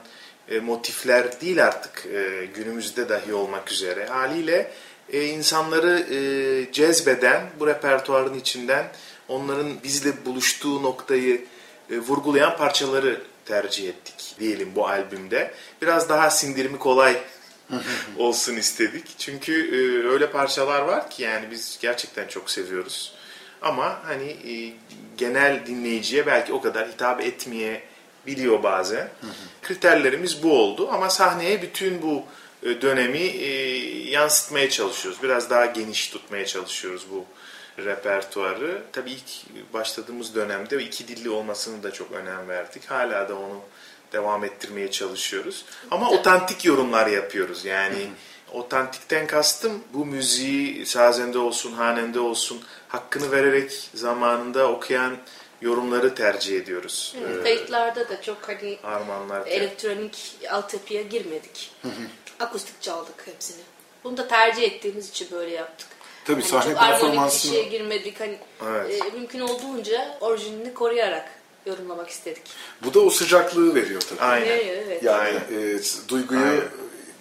e, 0.50 0.60
motifler 0.60 1.42
değil 1.42 1.66
artık 1.66 2.06
e, 2.06 2.46
günümüzde 2.46 3.10
dahi 3.10 3.34
olmak 3.34 3.72
üzere. 3.72 4.06
Haliyle 4.06 4.72
e, 5.10 5.26
insanları 5.26 6.00
e, 6.00 6.72
cezbeden 6.72 7.44
bu 7.60 7.68
repertuarın 7.68 8.40
içinden 8.40 8.92
onların 9.28 9.84
bizle 9.84 10.26
buluştuğu 10.26 10.84
noktayı 10.84 11.46
e, 11.92 11.98
vurgulayan 11.98 12.58
parçaları 12.58 13.22
tercih 13.46 13.90
ettik 13.90 14.36
diyelim 14.40 14.72
bu 14.76 14.88
albümde. 14.88 15.54
Biraz 15.82 16.10
daha 16.10 16.30
sindirimi 16.30 16.80
kolay 16.80 17.18
olsun 18.18 18.56
istedik. 18.56 19.16
Çünkü 19.18 19.54
e, 19.54 20.08
öyle 20.08 20.32
parçalar 20.32 20.82
var 20.82 21.10
ki 21.10 21.24
yani 21.24 21.52
biz 21.52 21.78
gerçekten 21.82 22.28
çok 22.28 22.50
seviyoruz. 22.50 23.15
Ama 23.66 24.00
hani 24.06 24.30
e, 24.30 24.74
genel 25.18 25.66
dinleyiciye 25.66 26.26
belki 26.26 26.54
o 26.54 26.62
kadar 26.62 26.88
hitap 26.88 27.22
etmeye 27.22 27.84
biliyor 28.28 28.64
bazen. 28.64 29.10
Kriterlerimiz 29.62 30.44
bu 30.44 30.60
oldu 30.60 30.90
ama 30.92 31.10
sahneye 31.10 31.62
bütün 31.62 32.02
bu 32.02 32.24
e, 32.64 32.82
dönemi 32.82 33.18
e, 33.18 33.50
yansıtmaya 34.10 34.70
çalışıyoruz. 34.70 35.24
Biraz 35.24 35.50
daha 35.50 35.66
geniş 35.66 36.10
tutmaya 36.10 36.46
çalışıyoruz 36.46 37.06
bu 37.12 37.26
repertuarı. 37.84 38.82
Tabii 38.92 39.12
ilk 39.12 39.74
başladığımız 39.74 40.36
dönemde 40.36 40.84
iki 40.84 41.08
dilli 41.08 41.30
olmasını 41.30 41.84
da 41.84 41.92
çok 41.92 42.12
önem 42.12 42.48
verdik. 42.48 42.86
Hala 42.86 43.30
da 43.30 43.36
onu 43.36 43.62
devam 44.14 44.44
ettirmeye 44.44 44.92
çalışıyoruz. 44.92 45.66
Ama 45.92 46.10
otantik 46.10 46.66
yorumlar 46.66 47.08
yapıyoruz. 47.08 47.66
Yani 47.66 48.08
otantikten 48.60 49.28
kastım 49.28 49.84
bu 49.94 50.06
müziği 50.06 50.86
sazende 50.86 51.38
olsun, 51.38 51.72
hanende 51.74 52.20
olsun 52.20 52.62
hakkını 52.88 53.32
vererek 53.32 53.90
zamanında 53.94 54.72
okuyan 54.72 55.18
yorumları 55.62 56.16
tercih 56.16 56.58
ediyoruz. 56.62 57.16
Evet, 57.22 57.38
Ee, 57.40 57.44
Kayıtlarda 57.44 58.10
da 58.10 58.22
çok 58.22 58.38
hani 58.50 58.78
Armağanlar. 58.84 59.48
elektronik 59.48 60.38
altyapıya 60.52 61.02
girmedik. 61.02 61.72
Akustik 62.40 62.82
çaldık 62.82 63.28
hepsini. 63.28 63.62
Bunu 64.04 64.18
da 64.18 64.28
tercih 64.28 64.64
ettiğimiz 64.64 65.10
için 65.10 65.28
böyle 65.32 65.52
yaptık. 65.52 65.88
Tabii 66.26 66.42
Hani 66.42 66.50
sahne 66.52 66.74
çok 66.74 66.82
performansını- 66.82 67.50
şeye 67.52 67.64
girmedik. 67.64 68.20
Hani 68.20 68.38
Evet. 68.68 69.02
e, 69.06 69.18
mümkün 69.18 69.40
olduğunca 69.40 70.18
orijinini 70.22 70.74
koruyarak 70.74 71.30
yorumlamak 71.66 72.10
istedik. 72.10 72.42
Bu 72.84 72.94
da 72.94 73.00
o 73.00 73.10
sıcaklığı 73.10 73.76
veriyor 73.76 74.02
tabii. 74.02 74.22
Aynen. 74.22 74.46
Evet, 74.48 74.84
evet. 74.88 75.04
Yani 75.04 75.20
Aynen. 75.20 75.76
e, 75.76 75.80
duyguyu 76.10 76.40
Aynen. 76.42 76.62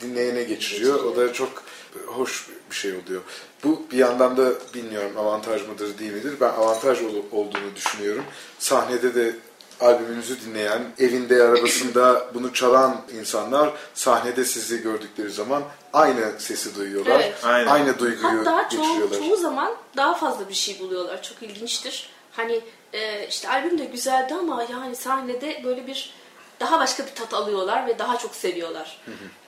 Dinleyene 0.04 0.42
geçiriyor. 0.42 1.04
O 1.04 1.16
da 1.16 1.32
çok 1.32 1.62
hoş 2.06 2.48
bir 2.70 2.76
şey 2.76 2.92
oluyor. 2.92 3.22
Bu 3.64 3.82
bir 3.92 3.98
yandan 3.98 4.36
da 4.36 4.52
bilmiyorum 4.74 5.12
avantaj 5.18 5.68
mıdır 5.68 5.98
değil 5.98 6.12
midir. 6.12 6.34
Ben 6.40 6.48
avantaj 6.48 7.02
ol- 7.02 7.24
olduğunu 7.32 7.76
düşünüyorum. 7.76 8.24
Sahnede 8.58 9.14
de 9.14 9.36
albümünüzü 9.80 10.40
dinleyen, 10.40 10.82
evinde, 10.98 11.42
arabasında 11.42 12.26
bunu 12.34 12.52
çalan 12.52 13.00
insanlar 13.20 13.72
sahnede 13.94 14.44
sizi 14.44 14.82
gördükleri 14.82 15.30
zaman 15.30 15.62
aynı 15.92 16.32
sesi 16.38 16.74
duyuyorlar. 16.76 17.20
Evet. 17.20 17.34
Aynen. 17.44 17.66
Aynı 17.66 17.98
duyguyu 17.98 18.38
Hatta 18.38 18.68
çoğu, 18.68 19.10
çoğu 19.18 19.36
zaman 19.36 19.74
daha 19.96 20.14
fazla 20.14 20.48
bir 20.48 20.54
şey 20.54 20.78
buluyorlar. 20.80 21.22
Çok 21.22 21.42
ilginçtir. 21.42 22.10
Hani 22.32 22.60
e, 22.92 23.28
işte 23.28 23.48
albüm 23.48 23.78
de 23.78 23.84
güzeldi 23.84 24.34
ama 24.34 24.66
yani 24.70 24.96
sahnede 24.96 25.60
böyle 25.64 25.86
bir 25.86 26.14
daha 26.60 26.80
başka 26.80 27.06
bir 27.06 27.14
tat 27.14 27.34
alıyorlar 27.34 27.86
ve 27.86 27.98
daha 27.98 28.18
çok 28.18 28.34
seviyorlar. 28.34 28.98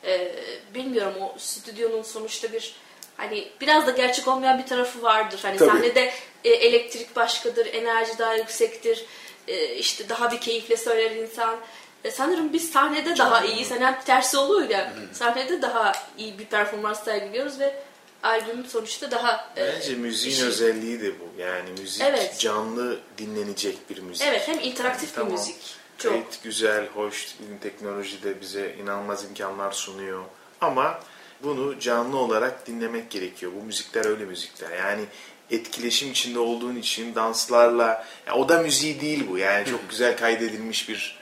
E, 0.05 0.33
bilmiyorum 0.75 1.15
o 1.21 1.35
stüdyonun 1.39 2.03
sonuçta 2.03 2.53
bir 2.53 2.75
hani 3.17 3.49
biraz 3.61 3.87
da 3.87 3.91
gerçek 3.91 4.29
olmayan 4.29 4.59
bir 4.59 4.67
tarafı 4.67 5.03
vardır. 5.03 5.39
Hani 5.43 5.57
Tabii. 5.57 5.69
sahnede 5.71 6.13
e, 6.45 6.49
elektrik 6.51 7.17
başkadır, 7.17 7.67
enerji 7.75 8.19
daha 8.19 8.35
yüksektir. 8.35 9.05
E, 9.49 9.75
işte 9.75 10.09
daha 10.09 10.33
bir 10.33 10.41
keyifle 10.41 10.77
söyler 10.77 11.11
insan. 11.11 11.57
E, 12.05 12.11
sanırım 12.11 12.53
biz 12.53 12.71
sahnede 12.71 13.17
daha 13.19 13.45
iyiyiz. 13.45 13.71
Hani 13.71 13.87
hep 13.87 14.07
tersi 14.07 14.37
oluyor 14.39 14.71
ya. 14.71 14.93
Sahnede 15.13 15.63
daha 15.63 15.93
iyi 16.19 16.39
bir 16.39 16.45
performans 16.45 17.05
sergiliyoruz 17.05 17.61
ve 17.61 17.83
albüm 18.23 18.67
sonuçta 18.67 19.11
daha 19.11 19.51
e, 19.57 19.73
Bence 19.77 19.95
müziğin 19.95 20.35
işi- 20.35 20.45
özelliği 20.47 21.01
de 21.01 21.21
bu. 21.21 21.41
Yani 21.41 21.69
müzik 21.81 22.03
Evet. 22.03 22.39
canlı 22.39 23.01
dinlenecek 23.19 23.91
bir 23.91 23.99
müzik. 23.99 24.27
Evet 24.27 24.49
hem 24.49 24.59
interaktif 24.61 25.15
Tamam. 25.15 25.29
bir 25.33 25.39
müzik. 25.39 25.57
Çok. 25.99 26.12
Kayıt 26.12 26.43
güzel, 26.43 26.87
hoş, 26.87 27.37
teknoloji 27.61 28.23
de 28.23 28.41
bize 28.41 28.76
inanılmaz 28.83 29.25
imkanlar 29.25 29.73
sunuyor. 29.73 30.23
Ama 30.61 31.00
bunu 31.43 31.79
canlı 31.81 32.17
olarak 32.17 32.67
dinlemek 32.67 33.11
gerekiyor. 33.11 33.53
Bu 33.61 33.65
müzikler 33.65 34.05
öyle 34.05 34.25
müzikler. 34.25 34.79
Yani 34.79 35.05
etkileşim 35.50 36.11
içinde 36.11 36.38
olduğun 36.38 36.76
için 36.76 37.15
danslarla, 37.15 38.07
ya 38.26 38.35
o 38.35 38.49
da 38.49 38.59
müziği 38.59 39.00
değil 39.00 39.25
bu. 39.31 39.38
Yani 39.38 39.67
çok 39.67 39.91
güzel 39.91 40.17
kaydedilmiş 40.17 40.88
bir 40.88 41.19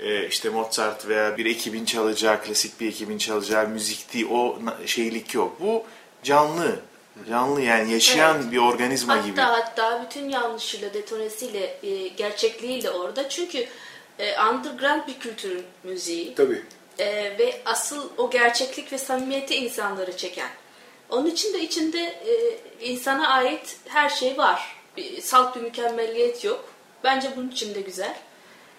e, 0.00 0.26
işte 0.28 0.48
Mozart 0.48 1.08
veya 1.08 1.36
bir 1.36 1.46
ekibin 1.46 1.84
çalacağı, 1.84 2.42
klasik 2.42 2.80
bir 2.80 2.88
ekibin 2.88 3.18
çalacağı 3.18 3.68
müzik 3.68 4.14
değil. 4.14 4.26
O 4.30 4.58
şeylik 4.86 5.34
yok. 5.34 5.60
Bu 5.60 5.84
canlı. 6.22 6.80
Canlı 7.28 7.60
yani 7.60 7.92
yaşayan 7.92 8.36
Evet. 8.36 8.52
bir 8.52 8.58
organizma 8.58 9.16
Hatta 9.16 9.26
gibi. 9.26 9.40
hatta 9.40 10.04
bütün 10.06 10.28
yanlışıyla, 10.28 10.94
detonesiyle, 10.94 11.78
e, 11.82 12.08
gerçekliğiyle 12.08 12.90
orada. 12.90 13.28
Çünkü 13.28 13.66
e, 14.18 14.32
underground 14.42 15.08
bir 15.08 15.18
kültürün 15.18 15.64
müziği. 15.84 16.34
Tabii. 16.34 16.62
E, 16.98 17.06
ve 17.38 17.62
asıl 17.64 18.10
o 18.18 18.30
gerçeklik 18.30 18.92
ve 18.92 18.98
samimiyeti 18.98 19.54
insanları 19.54 20.16
çeken. 20.16 20.50
Onun 21.10 21.26
için 21.26 21.54
de 21.54 21.60
içinde 21.60 22.00
e, 22.00 22.58
insana 22.86 23.28
ait 23.28 23.76
her 23.88 24.08
şey 24.08 24.38
var. 24.38 24.76
Bir, 24.96 25.20
salt 25.20 25.56
bir 25.56 25.60
mükemmelliyet 25.60 26.44
yok. 26.44 26.64
Bence 27.04 27.28
bunun 27.36 27.50
için 27.50 27.74
de 27.74 27.80
güzel. 27.80 28.16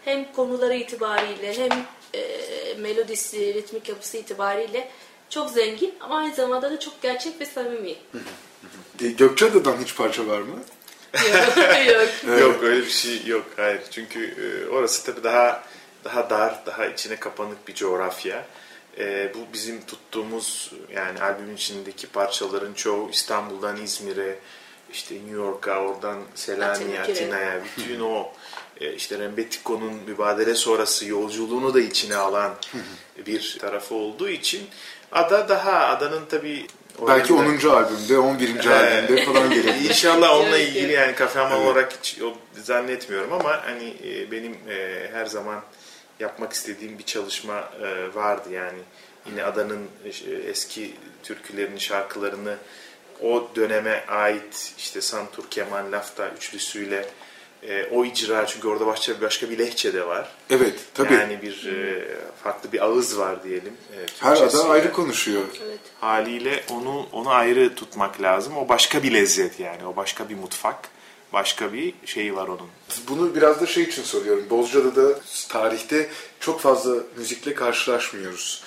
Hem 0.06 0.32
konuları 0.32 0.76
itibariyle 0.76 1.58
hem 1.58 1.86
e, 2.14 2.74
melodisi, 2.80 3.54
ritmik 3.54 3.90
yapısı 3.90 4.18
itibariyle 4.18 4.90
çok 5.30 5.50
zengin 5.50 5.94
ama 6.00 6.18
aynı 6.18 6.36
zamanda 6.36 6.72
da 6.72 6.80
çok 6.80 7.02
gerçek 7.02 7.42
ve 7.42 7.46
samimi. 7.46 7.96
Gökçeada'dan 9.00 9.78
hiç 9.84 9.96
parça 9.96 10.28
var 10.28 10.42
mı? 10.42 10.60
Yok. 11.94 12.40
Yok 12.40 12.64
öyle 12.64 12.82
bir 12.86 12.90
şey 12.90 13.26
yok. 13.26 13.46
Hayır. 13.56 13.82
Çünkü 13.92 14.26
e, 14.26 14.70
orası 14.70 15.06
tabii 15.06 15.24
daha 15.24 15.64
daha 16.04 16.30
dar, 16.30 16.66
daha 16.66 16.86
içine 16.86 17.16
kapanık 17.16 17.68
bir 17.68 17.74
coğrafya. 17.76 18.46
E, 18.98 19.32
bu 19.34 19.54
bizim 19.54 19.86
tuttuğumuz 19.86 20.72
yani 20.94 21.22
albümün 21.22 21.56
içindeki 21.56 22.08
parçaların 22.08 22.74
çoğu 22.74 23.10
İstanbul'dan 23.10 23.78
İzmir'e, 23.78 24.40
işte 24.94 25.16
New 25.16 25.36
York'a, 25.36 25.80
oradan 25.82 26.18
Selanik'e, 26.36 27.02
Atina'ya. 27.02 27.62
Bütün 27.78 28.00
o 28.00 28.32
e, 28.82 28.94
işte 28.94 29.20
Rembetiko'nun 29.20 29.94
mübadele 29.94 30.56
sonrası 30.56 31.06
yolculuğunu 31.06 31.74
da 31.74 31.80
içine 31.80 32.16
alan 32.16 32.56
bir 33.28 33.58
tarafı 33.62 33.96
olduğu 33.96 34.30
için 34.30 34.68
ada 35.12 35.50
daha 35.50 35.88
adanın 35.88 36.26
tabii 36.30 36.68
Belki 37.08 37.34
orada- 37.34 37.50
10. 37.50 37.70
albümde, 37.70 38.18
11. 38.20 38.66
albümde 38.66 39.26
falan 39.26 39.50
gelebilir. 39.50 39.90
İnşallah 39.90 40.38
onunla 40.38 40.58
ilgili 40.58 40.92
yani 40.92 41.16
kafam 41.16 41.52
Evet. 41.52 41.62
olarak 41.68 41.94
hiç 42.04 42.22
o- 42.22 42.38
zannetmiyorum 42.62 43.34
ama 43.34 43.62
hani 43.66 43.94
e, 44.06 44.32
benim 44.32 44.58
e, 44.70 45.08
her 45.14 45.26
zaman 45.26 45.62
yapmak 46.20 46.54
istediğim 46.54 47.00
bir 47.00 47.04
çalışma 47.04 47.70
e, 47.84 48.16
vardı 48.16 48.50
yani 48.52 48.78
yine 49.30 49.44
adanın 49.44 49.88
eski 50.48 50.94
türkülerini, 51.24 51.80
şarkılarını 51.80 52.56
o 53.22 53.48
döneme 53.56 54.04
ait 54.08 54.74
işte 54.78 55.02
Santur, 55.02 55.44
Keman, 55.52 55.92
Lafta 55.92 56.30
üçlüsüyle 56.38 57.06
e, 57.70 57.86
o 57.92 58.06
icra 58.06 58.46
çünkü 58.48 58.68
orada 58.68 58.86
başka 58.88 59.22
başka 59.22 59.50
bir 59.50 59.60
lehçe 59.60 59.94
de 59.94 60.08
var. 60.08 60.30
Evet, 60.50 60.74
tabii. 60.94 61.14
Yani 61.14 61.42
bir 61.42 61.66
e, 61.74 62.08
farklı 62.44 62.72
bir 62.72 62.86
ağız 62.86 63.18
var 63.20 63.44
diyelim. 63.44 63.74
e, 63.94 63.98
Her 64.20 64.38
ada 64.38 64.70
ayrı 64.70 64.92
konuşuyor. 64.94 65.44
Evet. 65.66 65.80
haliyle 66.02 66.64
onu 66.72 67.08
onu 67.12 67.30
ayrı 67.30 67.76
tutmak 67.76 68.22
lazım. 68.22 68.58
O 68.58 68.70
başka 68.70 69.04
bir 69.04 69.14
lezzet 69.14 69.60
yani. 69.60 69.86
O 69.86 69.96
başka 69.96 70.30
bir 70.30 70.36
mutfak. 70.36 70.96
Başka 71.34 71.74
bir 71.74 71.94
şey 72.06 72.36
var 72.36 72.48
onun. 72.48 72.68
Bunu 73.08 73.36
biraz 73.36 73.62
da 73.62 73.66
şey 73.66 73.84
için 73.84 74.04
soruyorum. 74.04 74.46
Bozca'da 74.50 74.96
da 74.96 75.20
tarihte 75.50 76.10
çok 76.40 76.62
fazla 76.62 76.96
müzikle 77.18 77.54
karşılaşmıyoruz. 77.54 78.64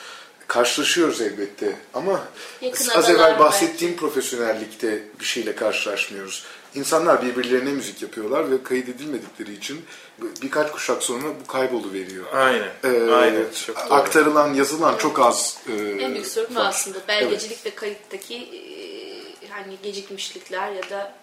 Karşılaşıyoruz 0.46 1.20
elbette 1.20 1.76
ama 1.94 2.24
Yakın 2.60 2.88
az 2.88 3.10
evvel 3.10 3.38
bahsettiğim 3.38 3.96
profesyonellikte 3.96 5.02
bir 5.20 5.24
şeyle 5.24 5.54
karşılaşmıyoruz. 5.54 6.44
İnsanlar 6.74 7.22
birbirlerine 7.22 7.70
müzik 7.70 8.02
yapıyorlar 8.02 8.50
ve 8.50 8.62
kaydedilmedikleri 8.62 9.52
için 9.54 9.84
birkaç 10.42 10.72
kuşak 10.72 11.02
sonra 11.02 11.28
bu 11.42 11.46
kaybolu 11.46 11.92
veriyor. 11.92 12.24
Aynen. 12.32 12.68
Ee, 12.84 13.10
Aynen. 13.12 13.44
Çok 13.66 13.76
doğru. 13.76 13.94
aktarılan, 13.94 14.54
yazılan 14.54 14.96
çok 14.96 15.20
az 15.20 15.58
e, 15.68 15.72
En 15.72 16.14
büyük 16.14 16.26
sorun 16.26 16.54
var. 16.54 16.66
aslında. 16.66 16.98
Belgecilik 17.08 17.66
ve 17.66 17.70
kayıttaki 17.74 18.34
e, 18.36 19.48
hani 19.50 19.76
gecikmişlikler 19.82 20.72
ya 20.72 20.90
da 20.90 21.14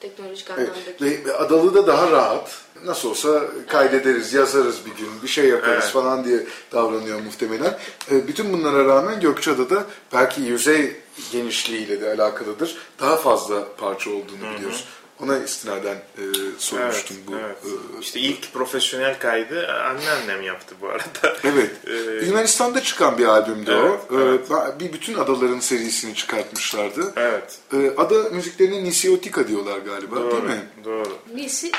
teknolojik 0.00 0.46
Evet. 0.58 0.68
anlamdaki. 0.68 1.04
Ve, 1.04 1.24
ve 1.24 1.36
Adalı'da 1.36 1.86
daha 1.86 2.10
rahat. 2.10 2.58
Nasıl 2.84 3.10
olsa 3.10 3.42
kaydederiz, 3.68 4.32
yazarız 4.34 4.86
bir 4.86 4.90
gün, 4.90 5.08
bir 5.22 5.28
şey 5.28 5.48
yaparız 5.48 5.82
Evet. 5.82 5.92
falan 5.92 6.24
diye 6.24 6.46
davranıyor 6.72 7.20
muhtemelen. 7.20 7.78
E, 8.10 8.26
bütün 8.28 8.52
bunlara 8.52 8.84
rağmen 8.84 9.20
Gökçeada'da 9.20 9.84
belki 10.12 10.40
yüzey 10.40 10.96
genişliğiyle 11.32 12.00
de 12.00 12.08
alakalıdır. 12.08 12.76
Daha 13.00 13.16
fazla 13.16 13.64
parça 13.76 14.10
olduğunu 14.10 14.54
biliyoruz. 14.56 14.84
Ona 15.22 15.38
istinaden 15.38 15.96
e, 15.96 16.22
sormuştum 16.58 17.16
bu. 17.26 17.32
evet. 17.46 17.56
e, 17.64 18.00
İşte 18.00 18.20
ilk 18.20 18.52
profesyonel 18.52 19.18
kaydı 19.18 19.68
anneannem 19.72 20.42
yaptı 20.42 20.74
bu 20.80 20.88
arada. 20.88 21.36
Evet. 21.44 21.70
Ee, 21.86 22.26
Yunanistan'da 22.26 22.82
çıkan 22.82 23.18
bir 23.18 23.24
albümdü 23.24 23.70
Evet, 23.70 24.00
o. 24.12 24.20
Ee, 24.20 24.22
evet. 24.22 24.48
ba- 24.50 24.80
Bir 24.80 24.92
bütün 24.92 25.14
adaların 25.14 25.60
serisini 25.60 26.14
çıkartmışlardı. 26.14 27.12
evet. 27.16 27.58
Ee, 27.72 27.92
Ada 27.96 28.14
müziklerine 28.30 28.84
Nisiotika 28.84 29.48
diyorlar 29.48 29.78
galiba 29.78 30.16
değil 30.16 30.30
Doğru. 30.30 30.42
mi? 30.42 30.60
Doğru. 30.84 31.12
Nisi, 31.34 31.70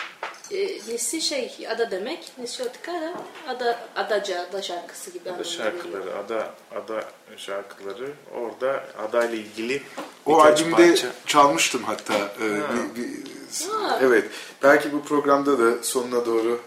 e, 0.54 0.80
Nisi 0.94 1.22
şey 1.22 1.68
ada 1.70 1.92
demek. 1.92 2.32
Nisiotika 2.38 2.94
da 2.94 3.14
ada, 3.48 3.80
adaca, 3.96 4.48
ada 4.50 4.62
şarkısı 4.62 5.12
gibi 5.12 5.30
Ada 5.30 5.38
geliyor. 5.44 5.56
şarkıları, 5.56 6.16
ada 6.18 6.54
ada 6.76 7.04
şarkıları 7.38 8.12
orada 8.36 8.84
adayla 9.08 9.36
ilgili 9.38 9.82
O 10.26 10.40
albümde 10.42 10.76
parça. 10.88 11.08
çalmıştım 11.26 11.84
hatta. 11.84 12.14
Ee, 12.14 12.60
Ha. 12.60 12.74
bir- 12.96 13.02
bir- 13.04 13.32
Ha. 13.72 14.00
evet. 14.04 14.26
Belki 14.64 14.94
bu 14.94 15.04
programda 15.04 15.60
da 15.60 15.84
sonuna 15.84 16.26
doğru 16.26 16.62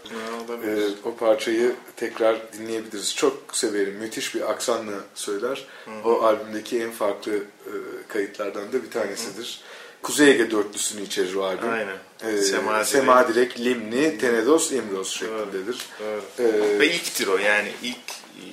Ha, 0.49 0.55
e, 0.67 0.89
o 1.09 1.15
parçayı 1.17 1.73
tekrar 1.97 2.53
dinleyebiliriz. 2.53 3.15
Çok 3.17 3.37
severim. 3.53 3.95
Müthiş 3.95 4.35
bir 4.35 4.51
aksanla 4.51 4.93
söyler. 5.15 5.67
O 6.05 6.23
albümdeki 6.23 6.83
en 6.83 6.91
farklı 6.91 7.33
e, 7.37 7.73
kayıtlardan 8.09 8.73
da 8.73 8.83
bir 8.83 8.91
tanesidir. 8.91 9.61
Kuzey 10.05 10.31
Ege 10.31 10.51
dörtlüsünü 10.51 11.03
içerir 11.03 11.35
o 11.35 11.45
albüm. 11.45 11.73
Aynen. 11.73 11.97
Ee, 12.25 12.37
Semadirek. 12.43 12.87
Semadirek, 12.87 13.61
Limni, 13.61 14.19
Tenedos, 14.19 14.73
İmroz 14.73 15.11
şeklindedir. 15.11 15.79
Doğru. 16.01 16.23
Ee, 16.39 16.79
Ve 16.79 16.87
ilktir 16.87 17.27
o 17.27 17.37
yani 17.37 17.69
ilk 17.83 17.99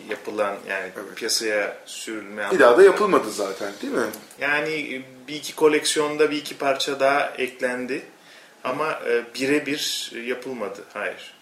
yapılan 0.09 0.55
yani 0.69 0.91
piyasaya 1.15 1.77
sürülme. 1.85 2.51
bir 2.51 2.59
daha 2.59 2.77
da 2.77 2.83
yapılmadı 2.83 3.31
zaten 3.31 3.73
değil 3.81 3.93
mi? 3.93 4.07
Yani 4.41 5.01
bir 5.27 5.35
iki 5.35 5.55
koleksiyonda 5.55 6.31
bir 6.31 6.37
iki 6.37 6.57
parça 6.57 6.99
daha 6.99 7.33
eklendi. 7.37 8.01
Ama 8.63 8.99
e, 9.07 9.23
birebir 9.35 10.11
yapılmadı. 10.25 10.83
Hayır. 10.93 11.33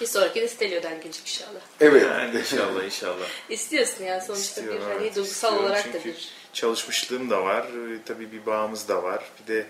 Bir 0.00 0.06
sonraki 0.06 0.40
de 0.40 0.48
Stelio'dan 0.48 1.00
gelecek 1.00 1.22
inşallah. 1.22 1.60
Evet. 1.80 2.02
Yani 2.02 2.38
inşallah 2.38 2.84
inşallah. 2.84 3.26
İstiyorsun 3.48 4.04
yani 4.04 4.22
sonuçta 4.22 4.60
İstiyorum, 4.60 4.80
bir 4.88 4.92
hani 4.94 5.02
evet, 5.02 5.16
duygusal 5.16 5.58
olarak 5.58 5.94
da 5.94 6.04
bir 6.04 6.28
çalışmışlığım 6.52 7.30
da 7.30 7.44
var. 7.44 7.62
Ee, 7.62 7.98
Tabii 8.06 8.32
bir 8.32 8.46
bağımız 8.46 8.88
da 8.88 9.02
var. 9.02 9.24
Bir 9.42 9.54
de 9.54 9.66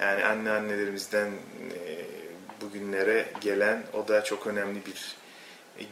yani 0.00 0.24
anne 0.24 0.50
annelerimizden 0.50 1.26
e, 1.26 2.04
bugünlere 2.60 3.28
gelen 3.40 3.82
o 3.92 4.08
da 4.08 4.24
çok 4.24 4.46
önemli 4.46 4.78
bir 4.86 5.16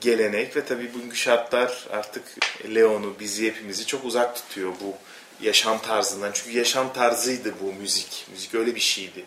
gelenek 0.00 0.56
ve 0.56 0.64
tabii 0.64 0.94
bugünkü 0.94 1.16
şartlar 1.16 1.86
artık 1.90 2.22
Leon'u, 2.74 3.20
bizi 3.20 3.46
hepimizi 3.46 3.86
çok 3.86 4.04
uzak 4.04 4.36
tutuyor 4.36 4.72
bu 4.80 4.94
yaşam 5.40 5.78
tarzından. 5.78 6.30
Çünkü 6.32 6.58
yaşam 6.58 6.92
tarzıydı 6.92 7.54
bu 7.60 7.72
müzik. 7.72 8.26
Müzik 8.32 8.54
öyle 8.54 8.74
bir 8.74 8.80
şeydi. 8.80 9.24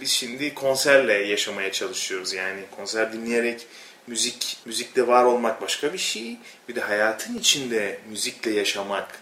Biz 0.00 0.10
şimdi 0.10 0.54
konserle 0.54 1.12
yaşamaya 1.12 1.72
çalışıyoruz. 1.72 2.32
Yani 2.32 2.60
konser 2.76 3.12
dinleyerek 3.12 3.66
müzik 4.06 4.56
müzikle 4.64 5.06
var 5.06 5.24
olmak 5.24 5.62
başka 5.62 5.92
bir 5.92 5.98
şey. 5.98 6.36
Bir 6.68 6.74
de 6.74 6.80
hayatın 6.80 7.38
içinde 7.38 7.98
müzikle 8.10 8.50
yaşamak, 8.50 9.18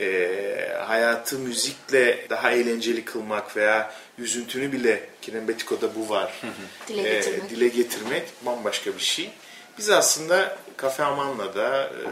e, 0.00 0.76
hayatı 0.86 1.38
müzikle 1.38 2.26
daha 2.30 2.50
eğlenceli 2.52 3.04
kılmak 3.04 3.56
veya 3.56 3.94
üzüntünü 4.18 4.72
bile 4.72 5.08
Kirembetiko'da 5.22 5.94
bu 5.94 6.08
var. 6.08 6.40
Dile 6.88 7.10
E, 7.10 7.14
getirmek. 7.14 7.50
dile 7.50 7.68
getirmek 7.68 8.22
bambaşka 8.46 8.94
bir 8.94 9.00
şey. 9.02 9.30
Biz 9.78 9.90
aslında 9.90 10.56
Kafe 10.76 11.04
Aman'la 11.04 11.54
da 11.54 11.84
e, 11.84 12.02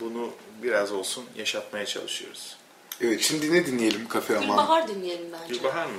bunu 0.00 0.32
biraz 0.62 0.92
olsun 0.92 1.24
yaşatmaya 1.36 1.86
çalışıyoruz. 1.86 2.56
Evet 3.00 3.20
şimdi 3.22 3.52
ne 3.52 3.66
dinleyelim 3.66 4.08
Kafe 4.08 4.36
Aman? 4.36 4.48
Gülbahar 4.48 4.88
dinleyelim 4.88 5.26
bence. 5.32 5.54
Gülbahar 5.54 5.86
mı? 5.86 5.92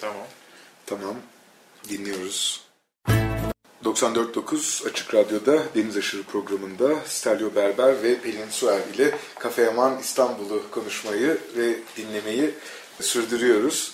Tamam. 0.00 0.26
Tamam. 0.86 1.14
Dinliyoruz. 1.88 2.60
94.9 3.88 4.88
Açık 4.90 5.14
Radyo'da 5.14 5.62
Deniz 5.74 5.96
Aşırı 5.96 6.22
programında 6.22 6.94
Stelio 7.06 7.54
Berber 7.54 8.02
ve 8.02 8.18
Pelin 8.18 8.50
Suer 8.50 8.80
ile 8.94 9.14
Kafe 9.38 9.62
Yaman 9.62 9.98
İstanbul'u 10.00 10.62
konuşmayı 10.70 11.38
ve 11.56 11.74
dinlemeyi 11.96 12.50
sürdürüyoruz. 13.00 13.92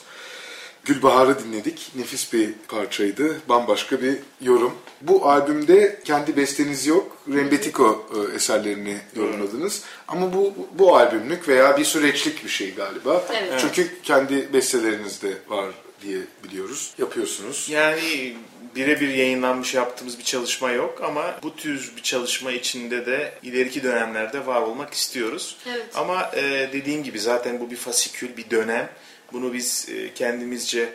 Gülbahar'ı 0.84 1.44
dinledik. 1.44 1.90
Nefis 1.94 2.32
bir 2.32 2.52
parçaydı. 2.68 3.40
Bambaşka 3.48 4.02
bir 4.02 4.18
yorum. 4.40 4.74
Bu 5.00 5.28
albümde 5.28 6.00
kendi 6.04 6.36
besteniz 6.36 6.86
yok. 6.86 7.16
Rembetiko 7.28 8.06
e, 8.14 8.34
eserlerini 8.34 8.98
yorumladınız. 9.16 9.82
Ama 10.08 10.32
bu 10.32 10.54
bu 10.72 10.96
albümlük 10.96 11.48
veya 11.48 11.78
bir 11.78 11.84
süreçlik 11.84 12.44
bir 12.44 12.48
şey 12.48 12.74
galiba. 12.74 13.24
Evet. 13.32 13.60
Çünkü 13.60 14.02
kendi 14.02 14.52
besteleriniz 14.52 15.22
de 15.22 15.32
var 15.48 15.66
diye 16.02 16.18
biliyoruz. 16.44 16.94
Yapıyorsunuz. 16.98 17.66
Yani 17.70 18.36
birebir 18.74 19.08
yayınlanmış 19.08 19.74
yaptığımız 19.74 20.18
bir 20.18 20.24
çalışma 20.24 20.70
yok 20.70 21.00
ama 21.04 21.34
bu 21.42 21.56
tür 21.56 21.92
bir 21.96 22.02
çalışma 22.02 22.52
içinde 22.52 23.06
de 23.06 23.32
ileriki 23.42 23.82
dönemlerde 23.82 24.46
var 24.46 24.62
olmak 24.62 24.94
istiyoruz. 24.94 25.56
Evet. 25.68 25.86
Ama 25.94 26.30
e, 26.36 26.42
dediğim 26.72 27.02
gibi 27.02 27.20
zaten 27.20 27.60
bu 27.60 27.70
bir 27.70 27.76
fasikül, 27.76 28.36
bir 28.36 28.50
dönem. 28.50 28.88
Bunu 29.32 29.52
biz 29.52 29.88
e, 29.88 30.14
kendimizce 30.14 30.88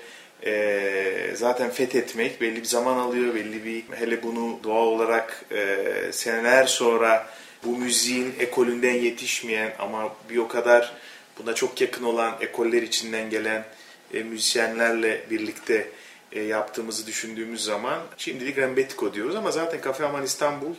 e, 0.45 1.31
zaten 1.35 1.69
fethetmek 1.69 2.41
belli 2.41 2.61
bir 2.61 2.67
zaman 2.67 2.97
alıyor, 2.97 3.35
belli 3.35 3.65
bir 3.65 3.83
hele 3.95 4.23
bunu 4.23 4.59
doğal 4.63 4.85
olarak 4.85 5.45
e, 5.51 5.85
seneler 6.11 6.65
sonra 6.65 7.29
bu 7.63 7.77
müziğin 7.77 8.35
ekolünden 8.39 8.93
yetişmeyen 8.93 9.73
ama 9.79 10.15
bir 10.29 10.37
o 10.37 10.47
kadar 10.47 10.93
buna 11.39 11.55
çok 11.55 11.81
yakın 11.81 12.03
olan 12.03 12.37
ekoller 12.41 12.81
içinden 12.81 13.29
gelen 13.29 13.65
e, 14.13 14.23
müzisyenlerle 14.23 15.21
birlikte 15.29 15.87
e, 16.31 16.41
yaptığımızı 16.41 17.07
düşündüğümüz 17.07 17.63
zaman 17.63 17.99
şimdilik 18.17 18.57
Rembetiko 18.57 19.13
diyoruz 19.13 19.35
ama 19.35 19.51
zaten 19.51 19.81
Cafe 19.83 20.05
Aman 20.05 20.23
İstanbul 20.23 20.73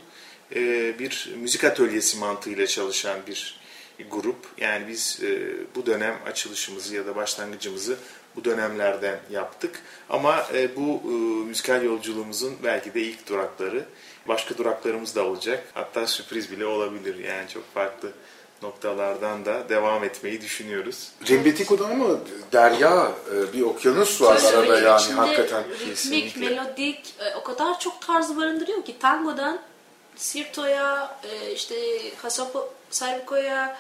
e, 0.54 0.60
bir 0.98 1.34
müzik 1.36 1.64
atölyesi 1.64 2.18
mantığıyla 2.18 2.66
çalışan 2.66 3.18
bir 3.26 3.60
grup. 4.10 4.36
Yani 4.58 4.88
biz 4.88 5.20
e, 5.22 5.52
bu 5.74 5.86
dönem 5.86 6.16
açılışımızı 6.26 6.94
ya 6.96 7.06
da 7.06 7.16
başlangıcımızı 7.16 7.96
bu 8.36 8.44
dönemlerden 8.44 9.18
yaptık. 9.30 9.82
Ama 10.10 10.46
e, 10.54 10.76
bu 10.76 11.02
e, 11.04 11.12
müzikal 11.48 11.84
yolculuğumuzun 11.84 12.56
belki 12.64 12.94
de 12.94 13.00
ilk 13.00 13.28
durakları. 13.28 13.84
Başka 14.28 14.58
duraklarımız 14.58 15.16
da 15.16 15.24
olacak. 15.24 15.64
Hatta 15.74 16.06
sürpriz 16.06 16.50
bile 16.50 16.66
olabilir. 16.66 17.24
Yani 17.24 17.48
çok 17.48 17.74
farklı 17.74 18.12
noktalardan 18.62 19.44
da 19.44 19.68
devam 19.68 20.04
etmeyi 20.04 20.40
düşünüyoruz. 20.40 21.08
Rembetiko'da 21.28 21.86
ama 21.86 22.06
derya, 22.52 23.12
e, 23.34 23.52
bir 23.52 23.62
okyanus 23.62 24.22
var 24.22 24.38
Şöyle 24.38 24.56
arada 24.56 24.80
yani 24.80 25.00
içinde 25.00 25.16
hakikaten. 25.16 25.64
Ritmik, 25.64 25.88
Kesinlikle. 25.88 26.48
melodik 26.48 27.14
e, 27.18 27.34
o 27.34 27.42
kadar 27.42 27.80
çok 27.80 28.02
tarzı 28.02 28.36
barındırıyor 28.36 28.84
ki 28.84 28.98
tangodan 28.98 29.60
sirtoya, 30.16 31.18
e, 31.24 31.52
işte 31.52 31.76
hasapo, 32.16 32.68
sarkoya, 32.90 33.78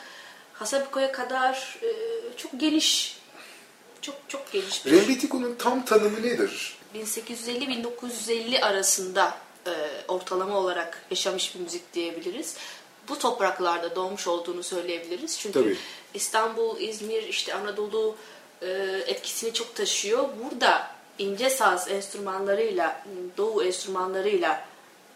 hasabikoya 0.52 1.12
kadar 1.12 1.78
çok 2.36 2.60
geniş. 2.60 3.20
Çok 4.00 4.14
çok 4.28 4.52
geniş 4.52 4.86
Rembetiko'nun 4.86 5.54
tam 5.54 5.84
tanımı 5.84 6.22
nedir? 6.22 6.76
1850-1950 6.94 8.60
arasında 8.60 9.38
ortalama 10.08 10.56
olarak 10.56 11.04
yaşamış 11.10 11.54
bir 11.54 11.60
müzik 11.60 11.94
diyebiliriz. 11.94 12.56
Bu 13.10 13.18
topraklarda 13.18 13.96
doğmuş 13.96 14.26
olduğunu 14.26 14.62
söyleyebiliriz. 14.62 15.38
Çünkü 15.38 15.60
Tabii. 15.60 15.76
İstanbul, 16.14 16.80
İzmir, 16.80 17.22
işte 17.22 17.54
Anadolu 17.54 18.16
e, 18.62 18.68
etkisini 19.06 19.52
çok 19.52 19.74
taşıyor. 19.74 20.28
Burada 20.42 20.90
ince 21.18 21.50
saz 21.50 21.90
enstrümanlarıyla, 21.90 23.04
doğu 23.36 23.64
enstrümanlarıyla 23.64 24.64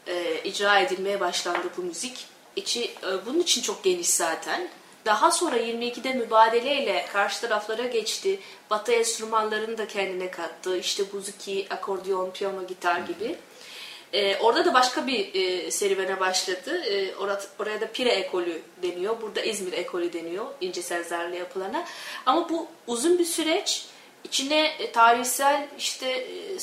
e, 0.07 0.41
icra 0.45 0.79
edilmeye 0.79 1.21
başlandı 1.21 1.67
bu 1.77 1.83
müzik. 1.83 2.27
İçi, 2.57 2.85
e, 2.85 3.27
bunun 3.27 3.41
için 3.41 3.63
çok 3.63 3.85
geniş 3.85 4.11
zaten. 4.11 4.69
Daha 5.05 5.31
sonra 5.31 5.57
22'de 5.57 6.13
mübadeleyle 6.13 7.07
karşı 7.13 7.41
taraflara 7.41 7.87
geçti. 7.87 8.41
Batı 8.71 8.93
enstrümanlarını 8.93 9.79
da 9.79 9.87
kendine 9.87 10.31
kattı. 10.31 10.79
İşte 10.79 11.13
buzuki, 11.13 11.67
akordeon, 11.71 12.31
piyano, 12.31 12.67
gitar 12.67 13.01
gibi. 13.01 13.39
Ee, 14.15 14.37
orada 14.41 14.65
da 14.65 14.75
başka 14.75 15.07
bir 15.07 15.35
e, 15.35 15.71
serüvene 15.71 16.21
başladı. 16.21 16.85
Ee, 16.85 17.15
orada, 17.17 17.43
oraya 17.59 17.81
da 17.81 17.93
Pire 17.93 18.11
ekolü 18.11 18.63
deniyor. 18.83 19.23
Burada 19.23 19.41
İzmir 19.41 19.73
ekolü 19.73 20.13
deniyor. 20.13 20.47
İnce 20.61 20.83
sezlerle 20.83 21.37
yapılana. 21.37 21.85
Ama 22.27 22.49
bu 22.49 22.67
uzun 22.87 23.19
bir 23.19 23.25
süreç. 23.25 23.87
İçine 24.25 24.67
e, 24.67 24.93
tarihsel, 24.93 25.69
işte 25.79 26.07
e, 26.11 26.55
e, 26.55 26.59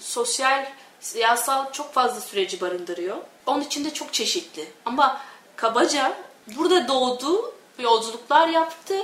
sosyal, 0.00 0.66
siyasal 1.00 1.72
çok 1.72 1.92
fazla 1.92 2.20
süreci 2.20 2.60
barındırıyor. 2.60 3.16
Onun 3.46 3.60
içinde 3.60 3.94
çok 3.94 4.12
çeşitli. 4.12 4.66
Ama 4.84 5.20
kabaca 5.56 6.16
burada 6.56 6.88
doğdu, 6.88 7.54
yolculuklar 7.78 8.48
yaptı. 8.48 8.94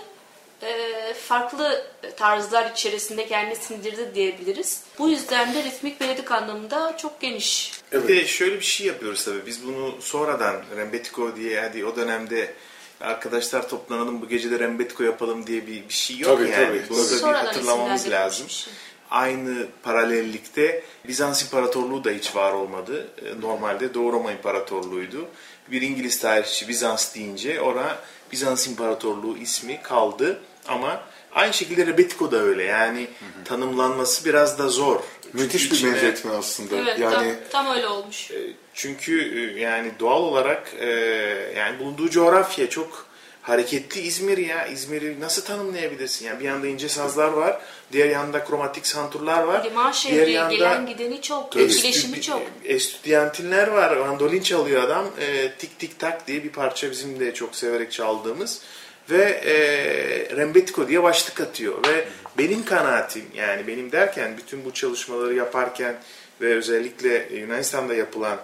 E, 0.62 1.14
farklı 1.14 1.86
tarzlar 2.16 2.70
içerisinde 2.70 3.26
kendini 3.26 3.56
sindirdi 3.56 4.10
diyebiliriz. 4.14 4.82
Bu 4.98 5.08
yüzden 5.08 5.54
de 5.54 5.62
ritmik 5.64 6.00
melodik 6.00 6.32
anlamında 6.32 6.96
çok 6.96 7.20
geniş. 7.20 7.72
Bir 7.92 8.08
de 8.08 8.26
şöyle 8.26 8.54
bir 8.56 8.64
şey 8.64 8.86
yapıyoruz 8.86 9.24
tabii. 9.24 9.46
Biz 9.46 9.66
bunu 9.66 9.94
sonradan 10.00 10.56
Rembetiko 10.76 11.36
diye 11.36 11.60
hadi 11.60 11.84
o 11.84 11.96
dönemde 11.96 12.54
arkadaşlar 13.00 13.68
toplanalım 13.68 14.22
bu 14.22 14.28
gece 14.28 14.50
de 14.50 14.58
Rembetiko 14.58 15.02
yapalım 15.04 15.46
diye 15.46 15.66
bir, 15.66 15.88
bir 15.88 15.94
şey 15.94 16.18
yok 16.18 16.38
Tabii, 16.38 16.50
yani. 16.50 16.66
tabii, 16.66 16.82
Bunu 16.90 17.10
da 17.10 17.28
bir 17.28 17.34
hatırlamamız 17.34 18.10
lazım. 18.10 18.50
şey. 18.50 18.72
Aynı 19.10 19.66
paralellikte 19.82 20.82
Bizans 21.08 21.42
İmparatorluğu 21.42 22.04
da 22.04 22.10
hiç 22.10 22.36
var 22.36 22.52
olmadı. 22.52 23.08
Ee, 23.22 23.40
Normalde 23.40 23.94
Doğu 23.94 24.12
Roma 24.12 24.32
İmparatorluğu'ydu. 24.32 25.28
Bir 25.70 25.82
İngiliz 25.82 26.18
tarihçi 26.20 26.68
Bizans 26.68 27.14
deyince 27.14 27.60
ona 27.60 27.98
Bizans 28.32 28.66
İmparatorluğu 28.66 29.38
ismi 29.38 29.82
kaldı 29.82 30.40
ama 30.70 31.00
aynı 31.34 31.52
şekilde 31.52 31.86
Rebetiko 31.86 32.32
da 32.32 32.36
öyle. 32.42 32.64
Yani 32.64 33.06
tanımlanması 33.44 34.24
biraz 34.24 34.58
da 34.58 34.68
zor. 34.68 35.00
Müthiş 35.32 35.62
Çünkü 35.62 35.74
bir 35.74 35.76
içine- 35.76 35.94
benzetme 35.94 36.30
aslında. 36.30 36.76
Evet, 36.76 36.98
yani 36.98 37.34
tam, 37.50 37.64
tam 37.64 37.76
öyle 37.76 37.86
olmuş. 37.86 38.30
e, 38.30 38.36
Çünkü 38.74 39.40
e, 39.56 39.60
yani 39.60 39.92
doğal 40.00 40.22
olarak 40.22 40.74
e, 40.78 40.86
yani 41.56 41.78
bulunduğu 41.78 42.10
coğrafya 42.10 42.70
çok 42.70 43.06
hareketli 43.42 44.00
İzmir 44.00 44.38
ya. 44.38 44.66
İzmir'i 44.66 45.20
nasıl 45.20 45.42
tanımlayabilirsin? 45.44 46.26
Yani 46.26 46.40
bir 46.40 46.44
yanda 46.44 46.66
ince 46.66 46.88
sazlar 46.88 47.28
var, 47.28 47.60
diğer 47.92 48.08
yanda 48.08 48.44
kromatik 48.44 48.86
santurlar 48.86 49.42
var. 49.42 49.64
Liman 49.64 49.92
şehri, 49.92 50.32
gelen 50.32 50.86
gideni 50.86 51.20
çok, 51.22 51.56
etkileşimi 51.56 52.20
çok. 52.20 52.42
Estüdyantinler 52.64 53.68
var, 53.68 53.96
mandolin 53.96 54.42
çalıyor 54.42 54.82
adam. 54.82 55.06
E, 55.20 55.52
tik 55.58 55.78
tik 55.78 55.98
tak 55.98 56.26
diye 56.26 56.44
bir 56.44 56.50
parça 56.50 56.90
bizim 56.90 57.20
de 57.20 57.34
çok 57.34 57.56
severek 57.56 57.92
çaldığımız. 57.92 58.60
Ve 59.10 59.40
e, 59.44 60.36
Rembetiko 60.36 60.88
diye 60.88 61.02
başlık 61.02 61.40
atıyor. 61.40 61.74
Ve 61.88 62.04
benim 62.38 62.64
kanaatim 62.64 63.24
yani 63.34 63.66
benim 63.66 63.92
derken 63.92 64.36
bütün 64.36 64.64
bu 64.64 64.74
çalışmaları 64.74 65.34
yaparken 65.34 65.94
ve 66.40 66.54
özellikle 66.54 67.28
Yunanistan'da 67.32 67.94
yapılan 67.94 68.40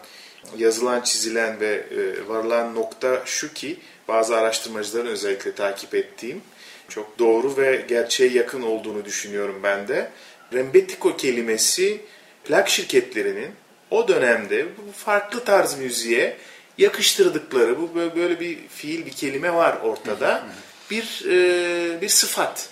yazılan, 0.57 1.01
çizilen 1.01 1.61
ve 1.61 1.85
e, 1.91 2.29
varılan 2.29 2.75
nokta 2.75 3.23
şu 3.25 3.55
ki 3.55 3.77
bazı 4.09 4.37
araştırmacıların 4.37 5.07
özellikle 5.07 5.53
takip 5.55 5.95
ettiğim 5.95 6.41
çok 6.89 7.19
doğru 7.19 7.57
ve 7.57 7.85
gerçeğe 7.89 8.31
yakın 8.31 8.63
olduğunu 8.63 9.05
düşünüyorum 9.05 9.61
ben 9.63 9.89
de. 9.89 10.11
Rembetiko 10.53 11.17
kelimesi 11.17 12.01
plak 12.45 12.69
şirketlerinin 12.69 13.51
o 13.91 14.09
dönemde 14.09 14.67
bu 14.67 14.93
farklı 14.93 15.45
tarz 15.45 15.79
müziğe 15.79 16.37
yakıştırdıkları 16.79 17.81
bu 17.81 17.95
böyle, 18.17 18.41
bir 18.41 18.69
fiil 18.69 19.07
bir 19.07 19.11
kelime 19.11 19.55
var 19.55 19.79
ortada. 19.83 20.47
Bir 20.91 21.25
e, 21.29 22.01
bir 22.01 22.09
sıfat. 22.09 22.69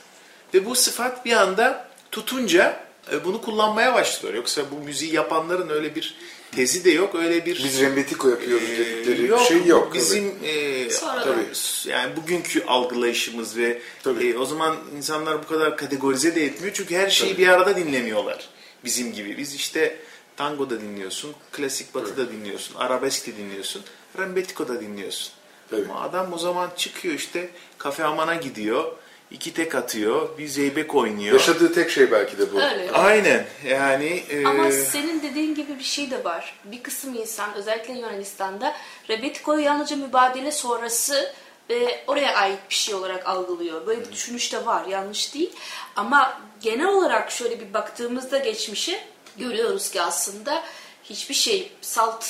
Ve 0.55 0.65
bu 0.65 0.75
sıfat 0.75 1.25
bir 1.25 1.33
anda 1.33 1.89
tutunca 2.13 2.85
e, 3.13 3.25
bunu 3.25 3.43
kullanmaya 3.43 3.95
başlıyor. 3.95 4.35
Yoksa 4.35 4.63
bu 4.71 4.85
müziği 4.85 5.15
yapanların 5.15 5.69
öyle 5.69 5.95
bir 5.95 6.15
tezi 6.57 6.85
de 6.85 6.91
yok. 6.91 7.15
Öyle 7.15 7.47
bir 7.47 7.65
Biz 7.65 7.81
rembetiko 7.81 8.29
yapıyoruz 8.29 8.69
ee, 8.71 8.79
dedikleri 8.79 9.27
yok, 9.27 9.41
şey 9.41 9.65
yok. 9.65 9.95
Bizim 9.95 10.35
e, 10.45 10.91
Sonradan. 10.91 11.25
tabii, 11.25 11.91
yani 11.91 12.17
bugünkü 12.17 12.65
algılayışımız 12.65 13.57
ve 13.57 13.83
Tabii. 14.03 14.29
e, 14.29 14.39
o 14.39 14.45
zaman 14.45 14.77
insanlar 14.97 15.43
bu 15.43 15.47
kadar 15.47 15.77
kategorize 15.77 16.35
de 16.35 16.45
etmiyor 16.45 16.75
çünkü 16.75 16.97
her 16.97 17.11
şeyi 17.11 17.39
bir 17.39 17.49
arada 17.49 17.77
dinlemiyorlar. 17.77 18.49
Bizim 18.85 19.13
gibi. 19.13 19.39
Biz 19.39 19.55
işte 19.55 19.97
tango 20.37 20.71
da 20.71 20.81
dinliyorsun, 20.81 21.35
klasik 21.53 21.95
batı 21.95 22.17
da 22.17 22.33
dinliyorsun, 22.33 22.75
arabesk 22.75 23.27
de 23.27 23.37
dinliyorsun, 23.37 23.83
rembetiko 24.19 24.69
da 24.69 24.81
dinliyorsun. 24.81 25.33
Tabii. 25.71 25.85
Ama 25.91 26.01
adam 26.01 26.33
o 26.33 26.39
zaman 26.39 26.71
çıkıyor 26.77 27.15
işte 27.15 27.51
kafe 27.79 28.05
amana 28.05 28.35
gidiyor, 28.35 28.93
iki 29.31 29.55
tek 29.55 29.75
atıyor, 29.75 30.39
bir 30.39 30.47
zeybek 30.47 30.95
oynuyor. 30.95 31.33
Yaşadığı 31.33 31.73
tek 31.73 31.91
şey 31.91 32.11
belki 32.13 32.39
de 32.39 32.53
bu. 32.53 32.61
Öyle. 32.61 32.91
Aynen 32.93 33.47
yani 33.69 34.25
e, 34.31 34.47
Ama 34.47 34.71
senin 34.71 35.23
dediğin 35.23 35.55
gibi 35.55 35.79
bir 35.79 35.85
şey 35.85 36.11
de 36.11 36.25
var. 36.25 36.61
Bir 36.65 36.83
kısım 36.83 37.15
insan 37.15 37.55
özellikle 37.55 37.95
Yunanistan'da 37.95 38.75
Rebetiko'yu 39.11 39.61
yalnızca 39.65 39.97
mübadele 39.97 40.53
sonrası 40.53 41.35
ve 41.71 42.05
oraya 42.07 42.35
ait 42.35 42.59
bir 42.71 42.75
şey 42.75 42.95
olarak 42.95 43.29
algılıyor. 43.29 43.87
Böyle 43.87 44.01
bir 44.01 44.13
düşünüş 44.13 44.53
de 44.53 44.67
var. 44.67 44.87
Yanlış 44.87 45.35
değil. 45.35 45.53
Ama 45.97 46.41
genel 46.61 46.87
olarak 46.87 47.31
şöyle 47.31 47.61
bir 47.61 47.75
baktığımızda 47.75 48.39
geçmişe 48.39 49.05
görüyoruz 49.39 49.91
ki 49.91 50.03
aslında 50.03 50.65
hiçbir 51.05 51.35
şey 51.35 51.73
salt 51.81 52.25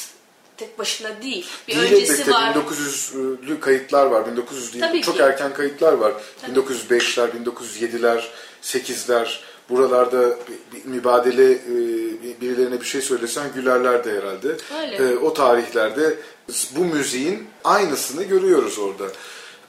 tek 0.56 0.78
başına 0.78 1.22
değil. 1.22 1.46
Bir 1.68 1.76
Değil 1.76 1.92
öncesi 1.92 2.32
var. 2.32 2.54
1900'lü 2.54 3.60
kayıtlar 3.60 4.06
var. 4.06 4.26
1900 4.26 4.72
değil. 4.72 4.84
Tabii 4.84 5.02
çok 5.02 5.16
ki. 5.16 5.22
erken 5.22 5.54
kayıtlar 5.54 5.92
var. 5.92 6.12
Tabii. 6.42 6.60
1905'ler, 6.60 7.28
1907'ler, 7.44 8.24
8'ler. 8.62 9.38
Buralarda 9.70 10.36
bir, 10.72 10.84
mübadele 10.84 11.52
e, 11.52 12.40
birilerine 12.40 12.80
bir 12.80 12.86
şey 12.86 13.00
söylesen 13.00 13.52
gülerlerdi 13.54 14.10
herhalde. 14.10 14.56
Öyle. 14.80 14.96
E, 14.96 15.16
o 15.16 15.34
tarihlerde 15.34 16.18
bu 16.76 16.84
müziğin 16.84 17.48
aynısını 17.64 18.22
görüyoruz 18.22 18.78
orada. 18.78 19.04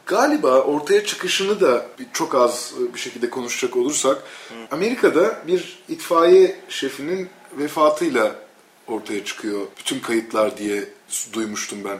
Galiba 0.06 0.60
ortaya 0.62 1.06
çıkışını 1.06 1.62
da 1.62 1.86
çok 2.14 2.36
az 2.36 2.74
e, 2.90 2.94
bir 2.94 3.00
şekilde 3.00 3.30
konuşacak 3.30 3.76
olursak 3.78 4.24
Amerika'da 4.72 5.42
bir 5.48 5.80
itfaiye 5.90 6.56
şefinin 6.70 7.30
vefatıyla 7.58 8.36
ortaya 8.88 9.26
çıkıyor. 9.26 9.62
Bütün 9.80 10.00
kayıtlar 10.00 10.58
diye 10.58 10.84
duymuştum 11.34 11.80
ben. 11.86 12.00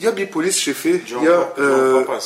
Ya 0.00 0.16
bir 0.16 0.26
polis 0.30 0.56
şefi 0.56 1.02
John, 1.06 1.22
ya 1.24 1.32
Pap- 1.32 1.56
John 1.56 2.14
e, 2.16 2.20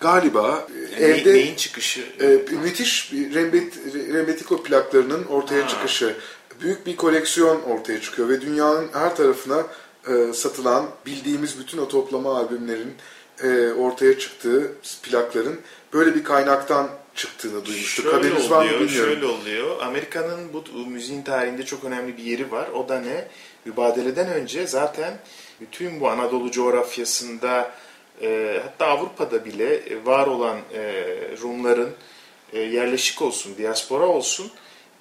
galiba 0.00 0.66
e, 0.98 1.04
Yani 1.04 1.12
evde 1.20 1.32
neyin 1.32 1.54
çıkışı? 1.56 2.00
e, 2.20 2.26
müthiş 2.56 3.12
bir 3.12 3.34
rembet, 3.34 3.72
rembetiko 3.94 4.62
plaklarının 4.62 5.24
ortaya 5.24 5.64
Ha. 5.64 5.68
çıkışı. 5.68 6.16
Büyük 6.60 6.86
bir 6.86 6.96
koleksiyon 6.96 7.62
ortaya 7.62 8.00
çıkıyor 8.00 8.28
ve 8.28 8.40
dünyanın 8.40 8.88
her 8.92 9.16
tarafına 9.16 9.62
e, 10.08 10.32
satılan 10.32 10.86
bildiğimiz 11.06 11.58
bütün 11.58 11.78
o 11.78 11.88
toplama 11.88 12.38
albümlerin 12.38 12.94
e, 13.42 13.72
ortaya 13.72 14.18
çıktığı 14.18 14.72
plakların 15.02 15.60
böyle 15.92 16.14
bir 16.14 16.24
kaynaktan 16.24 16.88
çıktığını 17.14 17.64
duymuştuk. 17.66 18.04
Şöyle 18.04 18.16
Haberiniz 18.16 18.50
var 18.50 18.64
mı 18.64 18.64
oluyor, 18.64 18.80
bilmiyorum. 18.80 19.12
şöyle 19.12 19.26
oluyor. 19.26 19.82
Amerika'nın 19.82 20.52
bu 20.52 20.64
bu 20.74 20.86
müziğin 20.86 21.22
tarihinde 21.22 21.64
çok 21.64 21.84
önemli 21.84 22.16
bir 22.16 22.22
yeri 22.22 22.52
var. 22.52 22.68
O 22.68 22.88
da 22.88 23.00
ne? 23.00 23.28
Mübadeleden 23.64 24.28
önce 24.28 24.66
zaten 24.66 25.18
bütün 25.60 26.00
bu 26.00 26.08
Anadolu 26.08 26.50
coğrafyasında 26.50 27.70
e, 28.22 28.60
hatta 28.64 28.86
Avrupa'da 28.86 29.44
bile 29.44 29.74
e, 29.74 30.04
var 30.04 30.26
olan 30.26 30.56
e, 30.74 31.04
Rumların 31.42 31.90
e, 32.52 32.60
yerleşik 32.60 33.22
olsun, 33.22 33.54
diaspora 33.58 34.06
olsun 34.06 34.50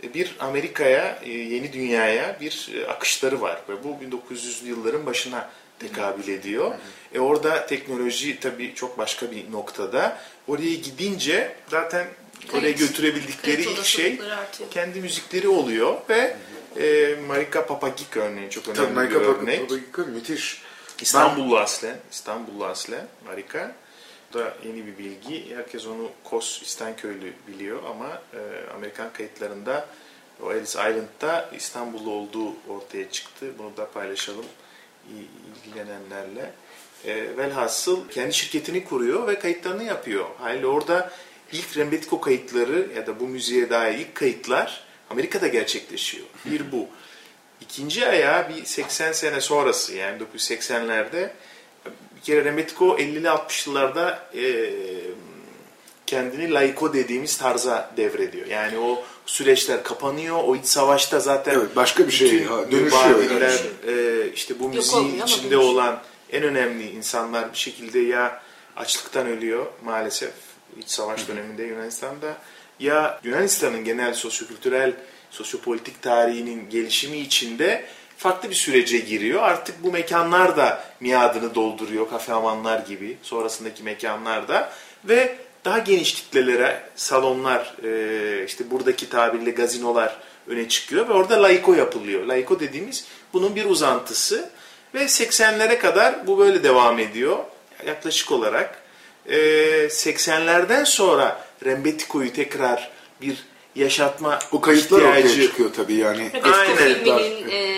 e, 0.04 0.13
bir 0.13 0.36
Amerika'ya, 0.39 1.19
e, 1.23 1.32
yeni 1.32 1.73
dünyaya 1.73 2.38
bir 2.41 2.69
akışları 2.89 3.41
var. 3.41 3.62
Ve 3.69 3.84
bu 3.84 3.88
1900'lü 3.88 4.67
yılların 4.67 5.06
başına 5.06 5.50
tekabül 5.80 6.28
ediyor. 6.28 6.76
E 7.13 7.20
orada 7.20 7.66
teknoloji 7.66 8.40
tabii 8.40 8.76
çok 8.76 8.98
başka 8.98 9.32
bir 9.32 9.52
noktada. 9.52 10.18
Oraya 10.48 10.76
gidince 10.76 11.56
zaten 11.70 12.08
oraya 12.54 12.72
götürebildikleri 12.72 13.62
ilk 13.62 13.86
şey 13.86 14.20
artıyor. 14.40 14.72
kendi 14.72 15.02
müzikleri 15.02 15.48
oluyor 15.48 15.98
ve 16.10 16.36
e, 16.80 17.16
Marika 17.28 17.66
Papagik 17.66 18.18
örneğin 18.18 18.50
çok 18.50 18.68
önemli 18.68 18.78
Tabii 18.86 18.96
bir 18.96 19.02
Michael 19.02 19.26
örnek. 19.26 19.70
Papagika 19.70 20.02
müthiş. 20.04 20.62
İstanbullu 21.02 21.58
aslen, 21.58 21.98
İstanbullu 22.12 22.66
aslen 22.66 23.08
Marika. 23.26 23.76
Bu 24.34 24.40
da 24.40 24.54
yeni 24.66 24.86
bir 24.86 24.98
bilgi. 24.98 25.56
Herkes 25.56 25.88
onu 25.88 26.12
Kos 26.24 26.62
İstenköylü 26.62 27.34
biliyor 27.48 27.84
ama 27.90 28.22
e, 28.34 28.40
Amerikan 28.76 29.13
kayıtlarında 29.13 29.86
o 30.44 30.54
Ellis 30.54 30.70
Island'da 30.70 31.50
İstanbullu 31.56 32.12
olduğu 32.12 32.54
ortaya 32.70 33.12
çıktı. 33.12 33.46
Bunu 33.58 33.78
da 33.78 33.92
paylaşalım 33.92 34.46
ilgilenenlerle. 35.65 36.52
E, 37.06 37.38
velhasıl 37.38 38.10
kendi 38.10 38.34
şirketini 38.34 38.84
kuruyor 38.84 39.28
ve 39.28 39.39
kayıtlarını 39.39 39.84
yapıyor. 39.84 40.26
Haliyle 40.38 40.67
orada 40.67 41.12
ilk 41.52 41.78
Rembetiko 41.78 42.22
kayıtları 42.22 42.88
ya 42.96 43.08
da 43.08 43.20
bu 43.20 43.28
müziğe 43.28 43.70
dair 43.70 44.00
ilk 44.00 44.15
kayıtlar 44.15 44.84
Amerika'da 45.10 45.48
gerçekleşiyor. 45.48 46.26
Bir 46.46 46.72
bu. 46.72 46.88
İkinci 47.62 48.08
ayağı 48.08 48.50
bir 48.50 48.65
80 48.65 49.12
sene 49.12 49.41
sonrası 49.41 49.96
yani 49.96 50.22
1980'lerde 50.36 51.30
bir 52.15 52.22
kere 52.22 52.46
Remetiko 52.46 52.98
50'li 52.98 53.28
60'lılarda 53.28 54.20
e, 54.36 54.72
kendini 56.06 56.54
laiko 56.54 56.93
dediğimiz 56.93 57.38
tarza 57.38 57.91
devrediyor. 57.98 58.48
Yani 58.48 58.78
o 58.78 59.04
süreçler 59.28 59.84
kapanıyor. 59.84 60.38
O 60.44 60.56
iç 60.56 60.66
savaşta 60.66 61.20
zaten 61.20 61.54
Evet, 61.56 61.76
başka 61.76 62.08
bir 62.08 62.12
şey 62.12 62.44
ha, 62.44 62.72
dönüşüyor 62.72 63.32
yani. 63.32 63.44
e, 63.88 64.32
işte 64.34 64.60
bu 64.60 64.70
müziğin 64.70 65.22
içinde 65.26 65.58
olan 65.58 66.00
en 66.32 66.44
önemli 66.44 66.90
insanlar 66.90 67.54
bir 67.54 67.58
şekilde 67.58 68.00
ya 68.00 68.42
açlıktan 68.76 69.28
ölüyor 69.28 69.66
maalesef 69.84 70.32
iç 70.80 70.90
savaş 70.90 71.28
döneminde 71.28 71.63
Yunanistan'da 71.63 72.38
ya 72.80 73.20
Yunanistan'ın 73.24 73.84
genel 73.84 74.13
sosyokültürel 74.13 74.94
sosyopolitik 75.32 76.02
tarihinin 76.02 76.70
gelişimi 76.70 77.18
içinde 77.18 77.86
farklı 78.18 78.50
bir 78.50 78.56
sürece 78.56 78.98
giriyor. 78.98 79.44
Artık 79.44 79.84
bu 79.84 79.92
mekanlar 79.92 80.58
da 80.58 80.84
miadını 81.00 81.56
dolduruyor. 81.56 82.10
Kafe 82.10 82.34
amanlar 82.34 82.80
gibi 82.80 83.18
sonrasındaki 83.22 83.84
mekanlar 83.84 84.48
da 84.48 84.72
ve 85.06 85.36
daha 85.67 85.80
geniş 85.80 86.13
kitlelere 86.13 86.82
salonlar 86.95 87.75
e, 87.84 88.45
işte 88.45 88.71
buradaki 88.71 89.10
tabirle 89.10 89.51
gazinolar 89.51 90.17
öne 90.47 90.67
çıkıyor 90.67 91.10
ve 91.10 91.13
orada 91.13 91.43
laiko 91.43 91.73
yapılıyor. 91.73 92.25
Laiko 92.25 92.60
dediğimiz 92.60 93.06
bunun 93.34 93.56
bir 93.56 93.65
uzantısı 93.65 94.49
ve 94.93 95.03
80'lere 95.03 95.80
kadar 95.80 96.27
bu 96.27 96.39
böyle 96.39 96.63
devam 96.63 96.99
ediyor 96.99 97.38
yaklaşık 97.86 98.32
olarak. 98.32 98.82
E, 99.25 99.38
80'lerden 99.88 100.84
sonra 100.84 101.45
Rembetiko'yu 101.65 102.34
tekrar 102.34 102.91
bir 103.21 103.38
yaşatma 103.78 104.40
O 104.52 104.62
kayıtlar 104.62 104.98
ortaya 104.98 105.20
ihtiyacı 105.20 105.42
çıkıyor 105.42 105.70
tabii 105.74 105.94
yani. 105.94 106.30
Rebetiko 106.34 106.58
Aynen. 106.58 106.76
filminin 106.76 107.50
e, 107.50 107.78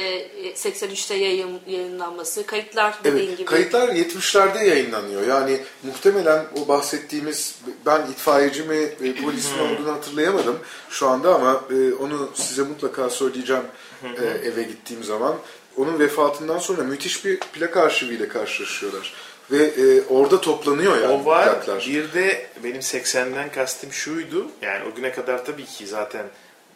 83'te 0.55 1.15
yayın, 1.15 1.59
yayınlanması, 1.67 2.45
kayıtlar 2.45 2.95
dediğin 3.03 3.27
Evet, 3.27 3.37
gibi. 3.37 3.45
kayıtlar 3.45 3.89
70'lerde 3.89 4.63
yayınlanıyor. 4.63 5.27
Yani 5.27 5.59
muhtemelen 5.83 6.45
o 6.63 6.67
bahsettiğimiz, 6.67 7.55
ben 7.85 8.01
itfaiyeci 8.11 8.63
mi, 8.63 8.75
e, 8.75 9.15
polis 9.23 9.51
mi 9.55 9.61
olduğunu 9.61 9.91
hatırlayamadım 9.91 10.59
şu 10.89 11.07
anda 11.07 11.35
ama 11.35 11.63
e, 11.71 11.93
onu 11.93 12.29
size 12.33 12.61
mutlaka 12.61 13.09
söyleyeceğim 13.09 13.63
e, 14.03 14.47
eve 14.47 14.63
gittiğim 14.63 15.03
zaman. 15.03 15.35
Onun 15.77 15.99
vefatından 15.99 16.59
sonra 16.59 16.83
müthiş 16.83 17.25
bir 17.25 17.39
plak 17.39 17.77
arşiviyle 17.77 18.27
karşılaşıyorlar. 18.27 19.13
Ve 19.51 19.63
e, 19.63 20.01
orada 20.09 20.41
toplanıyor 20.41 21.01
yani 21.01 21.13
O 21.13 21.25
var. 21.25 21.45
plaklar. 21.45 21.85
Bir 21.89 22.13
de 22.13 22.45
benim 22.63 22.81
80'den 22.81 23.51
kastım 23.51 23.93
şuydu. 23.93 24.47
Yani 24.61 24.83
o 24.91 24.95
güne 24.95 25.11
kadar 25.11 25.45
tabii 25.45 25.65
ki 25.65 25.87
zaten 25.87 26.25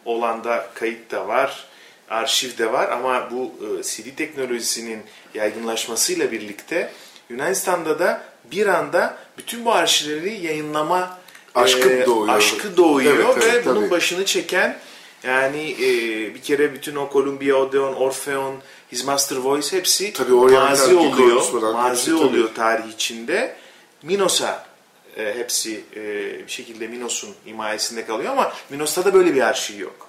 olanda 0.04 0.66
kayıt 0.74 1.10
da 1.10 1.28
var, 1.28 1.64
arşiv 2.10 2.58
de 2.58 2.72
var 2.72 2.88
ama 2.88 3.28
bu 3.30 3.52
e, 3.78 3.82
CD 3.82 4.16
teknolojisinin 4.16 5.02
yaygınlaşmasıyla 5.34 6.32
birlikte 6.32 6.92
Yunanistan'da 7.30 7.98
da 7.98 8.22
bir 8.50 8.66
anda 8.66 9.16
bütün 9.38 9.64
bu 9.64 9.72
arşivleri 9.72 10.46
yayınlama 10.46 11.18
Aşkı 11.54 11.90
e, 11.92 12.06
doğuyor. 12.06 12.34
aşkı 12.36 12.76
doğuyor 12.76 13.14
Evet, 13.14 13.36
ve 13.36 13.44
evet, 13.44 13.66
bunun 13.66 13.80
tabii. 13.80 13.90
başını 13.90 14.24
çeken 14.24 14.78
yani 15.26 15.70
e, 15.72 15.88
bir 16.34 16.42
kere 16.42 16.74
bütün 16.74 16.96
o 16.96 17.10
Columbia 17.12 17.56
Odeon, 17.56 17.92
Orpheon, 17.92 18.54
His 18.92 19.04
Master 19.04 19.36
Voice 19.36 19.76
hepsi 19.76 20.12
Tabii 20.12 20.32
mazi 20.32 20.94
oluyor. 20.96 21.52
Mazi 21.72 21.90
hepsi 21.90 22.10
tabii. 22.10 22.14
oluyor 22.28 22.54
tarih 22.54 22.92
içinde. 22.92 23.56
Minos'a 24.02 24.66
e, 25.16 25.34
hepsi 25.34 25.84
e, 25.96 26.02
bir 26.46 26.52
şekilde 26.52 26.86
Minos'un 26.88 27.34
himayesinde 27.46 28.06
kalıyor 28.06 28.32
ama 28.32 28.52
Minos'ta 28.70 29.04
da 29.04 29.14
böyle 29.14 29.34
bir 29.34 29.40
arşiv 29.40 29.78
yok. 29.78 30.08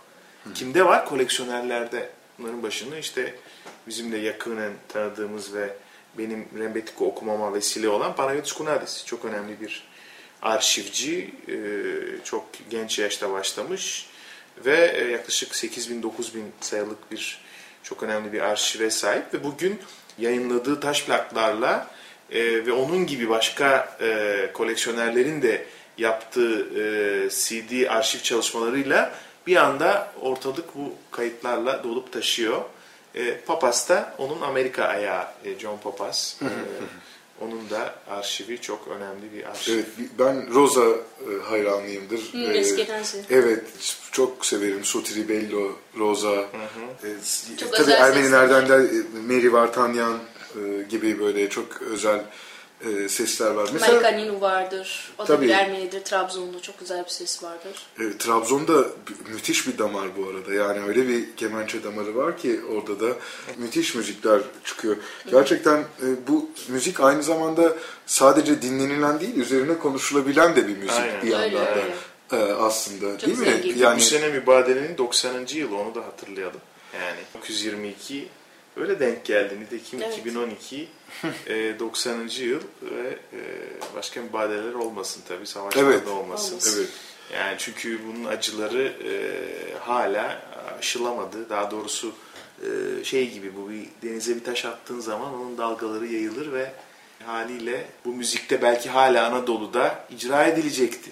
Kimde 0.56 0.86
var? 0.86 1.06
Koleksiyonerlerde. 1.06 2.10
Bunların 2.40 2.64
başını 2.64 3.00
işte 3.00 3.36
bizim 3.88 4.12
de 4.12 4.18
yakinen 4.18 4.72
tanıdığımız 4.88 5.54
ve 5.54 5.74
benim 6.18 6.48
Rembetiko 6.58 7.06
okumama 7.06 7.54
vesile 7.54 7.90
olan 7.90 8.16
Panayotis 8.16 8.54
Kunadis. 8.54 9.06
Çok 9.06 9.26
önemli 9.26 9.62
bir 9.62 9.84
arşivci. 10.42 11.34
e, 11.48 11.56
Çok 12.24 12.46
genç 12.70 13.00
yaşta 13.00 13.32
başlamış 13.32 14.06
ve 14.66 14.92
e, 14.96 15.12
yaklaşık 15.12 15.52
8000-9000 15.52 16.04
sayılık 16.62 17.12
bir 17.12 17.42
çok 17.84 18.04
önemli 18.04 18.34
bir 18.34 18.42
arşive 18.42 18.92
sahip 18.92 19.34
ve 19.34 19.44
bugün 19.44 19.80
yayınladığı 20.18 20.80
taş 20.80 21.06
plaklarla 21.06 21.88
e, 22.32 22.66
ve 22.66 22.72
onun 22.72 23.08
gibi 23.08 23.30
başka 23.30 23.98
e, 24.02 24.50
koleksiyonerlerin 24.54 25.42
de 25.42 25.66
yaptığı 25.98 26.60
e, 26.60 27.30
CD 27.30 27.88
arşiv 27.90 28.20
çalışmalarıyla 28.20 29.16
bir 29.48 29.56
anda 29.56 30.12
ortalık 30.22 30.76
bu 30.76 30.94
kayıtlarla 31.12 31.84
dolup 31.84 32.12
taşıyor. 32.12 32.62
E, 33.16 33.38
Papas 33.38 33.90
da 33.90 34.14
onun 34.18 34.42
Amerika 34.42 34.84
ayağı 34.84 35.28
e, 35.46 35.60
John 35.60 35.78
Papas. 35.78 36.36
E, 36.42 36.48
onun 37.42 37.70
da 37.70 37.96
arşivi 38.10 38.62
çok 38.62 38.88
önemli 38.88 39.34
bir 39.34 39.50
arşiv. 39.50 39.74
Evet, 39.74 39.86
ben 40.20 40.54
Rosa 40.54 40.82
e, 40.90 41.44
hayranlıyımdır. 41.44 42.20
Hı, 42.34 42.38
E, 42.38 42.58
eskidensin. 42.58 43.26
Evet, 43.30 43.64
çok 44.12 44.46
severim. 44.46 44.84
Sotiribello, 44.86 45.72
Rosa. 45.98 46.34
E, 46.34 47.10
Çok 47.58 47.74
tabii 47.74 47.92
Ermenilerden 47.92 48.70
de 48.70 48.76
e, 48.76 49.20
Meri 49.28 49.54
Vartanyan 49.54 50.18
e, 50.56 50.84
gibi 50.90 51.20
böyle 51.20 51.50
çok 51.50 51.82
özel 51.82 52.22
e, 52.82 53.10
sesler 53.10 53.52
var. 53.52 53.70
Mesela 53.74 53.94
Marika 53.94 54.10
Ninu 54.12 54.42
vardır. 54.42 55.12
O 55.18 55.22
da 55.22 55.26
Tabii. 55.26 55.46
bir 55.46 55.54
Ermenidir. 55.54 56.04
Trabzonlu 56.04 56.62
çok 56.62 56.80
güzel 56.80 57.04
bir 57.06 57.10
ses 57.10 57.44
vardır. 57.44 57.88
e, 58.00 58.18
Trabzon'da 58.18 58.86
müthiş 59.34 59.68
bir 59.68 59.78
damar 59.78 60.08
bu 60.18 60.30
arada. 60.30 60.54
Yani 60.54 60.88
öyle 60.88 61.08
bir 61.08 61.36
kemençe 61.36 61.84
damarı 61.84 62.16
var 62.16 62.38
ki 62.38 62.60
orada 62.76 63.00
da 63.00 63.14
müthiş 63.58 63.96
müzikler 63.96 64.42
çıkıyor. 64.64 64.98
Gerçekten 65.32 65.78
e, 65.78 66.28
bu 66.28 66.50
müzik 66.68 67.00
aynı 67.00 67.24
zamanda 67.24 67.76
sadece 68.06 68.62
dinlenilen 68.62 69.20
değil, 69.20 69.36
üzerine 69.36 69.78
konuşulabilen 69.78 70.56
de 70.56 70.68
bir 70.68 70.78
müzik 70.78 70.92
Aynen. 71.00 71.22
bir 71.22 71.28
yandan 71.28 71.44
Öyle, 71.68 71.86
da. 72.32 72.38
e, 72.38 72.54
aslında 72.54 73.18
Çok 73.18 73.28
değil 73.28 73.38
mi? 73.40 73.74
Yani 73.80 73.98
Bu 74.00 74.04
sene 74.04 74.28
mübadelenin 74.30 74.98
90. 74.98 75.46
yılı 75.54 75.78
onu 75.78 75.96
da 75.96 76.02
hatırlayalım. 76.02 76.62
Yani 77.02 77.18
1922 77.36 78.28
öyle 78.78 79.00
denk 79.00 79.26
geldi. 79.26 79.60
Nitekim 79.60 80.02
Evet. 80.02 80.18
2012 80.18 80.88
e, 81.48 81.80
90. 81.80 82.28
yıl 82.40 82.62
ve 82.82 83.10
e, 83.34 83.40
başka 83.96 84.22
mübadeleler 84.22 84.74
olmasın 84.74 85.22
tabii. 85.28 85.48
Savaşlar 85.48 85.84
Evet. 85.84 86.06
da 86.06 86.12
olmasın. 86.12 86.52
Olmasın. 86.52 86.80
evet. 86.80 86.90
Yani 87.34 87.56
çünkü 87.58 88.00
bunun 88.08 88.26
acıları 88.26 88.84
e, 88.84 89.12
hala 89.80 90.42
aşılamadı. 90.80 91.50
Daha 91.50 91.72
doğrusu 91.72 92.14
e, 92.62 93.04
şey 93.04 93.32
gibi 93.32 93.56
bu 93.56 93.70
bir 93.70 93.86
denize 94.10 94.36
bir 94.36 94.44
taş 94.44 94.66
attığın 94.66 95.00
zaman 95.00 95.34
onun 95.34 95.58
dalgaları 95.58 96.06
yayılır 96.08 96.52
ve 96.54 96.72
haliyle 97.26 97.86
bu 98.06 98.14
müzikte 98.14 98.62
belki 98.62 98.90
hala 98.90 99.28
Anadolu'da 99.28 100.06
icra 100.10 100.44
edilecekti. 100.46 101.12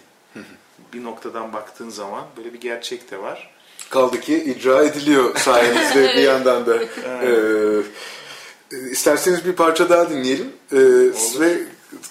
bir 0.94 1.04
noktadan 1.04 1.54
baktığın 1.54 1.90
zaman 1.90 2.26
böyle 2.38 2.54
bir 2.54 2.62
gerçek 2.62 3.12
de 3.12 3.18
var. 3.22 3.53
Kaldı 3.94 4.22
ki 4.22 4.44
icra 4.44 4.84
ediliyor 4.84 5.36
sayenizde 5.36 6.04
bir 6.18 6.24
yandan 6.24 6.66
da. 6.66 6.78
Ee, 7.24 7.82
isterseniz 8.92 9.46
bir 9.46 9.54
parça 9.54 9.90
daha 9.90 10.10
dinleyelim 10.10 10.54
ee, 10.72 10.78
ve 11.40 11.58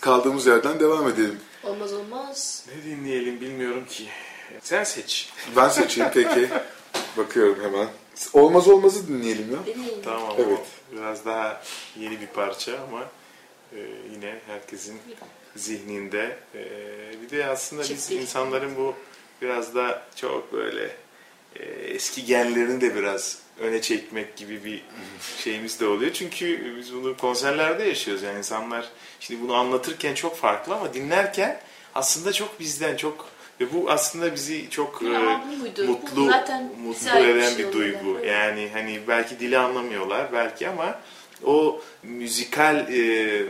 kaldığımız 0.00 0.46
yerden 0.46 0.80
devam 0.80 1.08
edelim. 1.08 1.40
Olmaz 1.64 1.92
olmaz. 1.92 2.66
Ne 2.68 2.90
dinleyelim 2.90 3.40
bilmiyorum 3.40 3.84
ki. 3.90 4.08
Sen 4.62 4.84
seç. 4.84 5.30
Ben 5.56 5.68
seçeyim 5.68 6.10
peki. 6.14 6.48
Bakıyorum 7.16 7.64
hemen. 7.64 7.88
Olmaz 8.32 8.68
olmazı 8.68 9.08
dinleyelim 9.08 9.52
ya. 9.52 9.74
Deneyelim. 9.74 10.02
Tamam 10.04 10.34
Evet. 10.38 10.58
o 10.92 10.96
biraz 10.96 11.24
daha 11.24 11.62
yeni 12.00 12.20
bir 12.20 12.26
parça 12.26 12.72
ama 12.88 13.02
e, 13.72 13.78
yine 14.12 14.38
herkesin 14.46 14.98
zihninde. 15.56 16.36
E, 16.54 16.62
bir 17.22 17.38
de 17.38 17.46
aslında 17.46 17.82
biz 17.82 17.88
Çiftlik. 17.88 18.20
insanların 18.20 18.76
bu 18.76 18.94
biraz 19.42 19.74
da 19.74 20.02
çok 20.16 20.52
böyle 20.52 20.96
e, 21.56 21.64
eski 21.64 22.24
genlerini 22.24 22.80
de 22.80 22.94
biraz 22.94 23.38
öne 23.60 23.82
çekmek 23.82 24.36
gibi 24.36 24.64
bir 24.64 24.84
şeyimiz 25.38 25.80
de 25.80 25.86
oluyor. 25.86 26.12
Çünkü 26.12 26.76
biz 26.76 26.94
bunu 26.94 27.16
konserlerde 27.16 27.84
yaşıyoruz. 27.84 28.22
Yani 28.22 28.38
insanlar 28.38 28.88
şimdi 29.20 29.40
bunu 29.42 29.54
anlatırken 29.54 30.14
çok 30.14 30.36
farklı 30.36 30.74
ama 30.74 30.94
dinlerken 30.94 31.60
aslında 31.94 32.32
çok 32.32 32.60
bizden 32.60 32.96
çok 32.96 33.28
ve 33.60 33.72
bu 33.72 33.90
aslında 33.90 34.34
bizi 34.34 34.70
çok 34.70 35.02
e, 35.02 35.06
mutlu 35.86 36.24
mutlu 36.84 37.10
ait 37.10 37.24
bir 37.24 37.36
eden 37.36 37.50
şey 37.54 37.58
bir 37.58 37.72
duygu. 37.72 38.18
yani. 38.26 38.26
Yani 38.26 38.70
hani 38.72 39.00
belki 39.08 39.40
dili 39.40 39.58
anlamıyorlar 39.58 40.32
belki 40.32 40.68
ama 40.68 40.98
o 41.44 41.82
müzikal 42.02 42.92
e, 42.92 43.42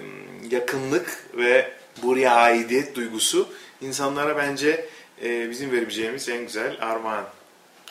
yakınlık 0.50 1.26
ve 1.36 1.72
buraya 2.02 2.34
aidiyet 2.34 2.94
duygusu 2.94 3.48
insanlara 3.80 4.36
bence 4.36 4.88
e, 5.22 5.50
bizim 5.50 5.72
verebileceğimiz 5.72 6.28
en 6.28 6.42
güzel 6.42 6.76
armağan. 6.80 7.24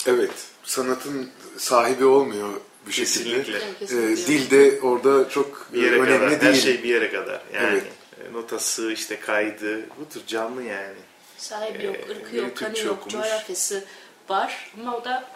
Evet. 0.08 0.32
Sanatın 0.64 1.30
sahibi 1.58 2.06
olmuyor 2.06 2.50
bir 2.88 2.92
şekilde. 2.92 3.44
Kesinlikle. 3.44 3.58
Ee, 3.58 3.80
kesinlikle. 3.80 4.28
dil 4.28 4.52
de 4.52 4.82
orada 4.82 5.30
çok 5.30 5.68
Bir 5.74 5.84
yere 5.84 5.96
önemli 6.00 6.18
kadar. 6.30 6.42
değil. 6.42 6.54
Her 6.54 6.60
şey 6.62 6.84
bir 6.84 6.90
yere 6.90 7.12
kadar. 7.12 7.42
Yani 7.54 7.68
Evet. 7.72 7.84
e, 8.30 8.34
notası 8.34 8.92
işte 8.92 9.20
kaydı 9.20 9.80
budur 9.90 10.22
canlı 10.28 10.64
yani. 10.64 10.96
Sahibi 11.38 11.86
yok, 11.86 11.96
Ee, 11.96 12.12
ırkı 12.12 12.36
yok, 12.36 12.58
kanı 12.58 12.80
yok, 12.80 12.98
okumuş. 12.98 13.14
coğrafyası 13.14 13.84
var. 14.30 14.72
Ama 14.82 14.98
o 14.98 15.06
da 15.06 15.30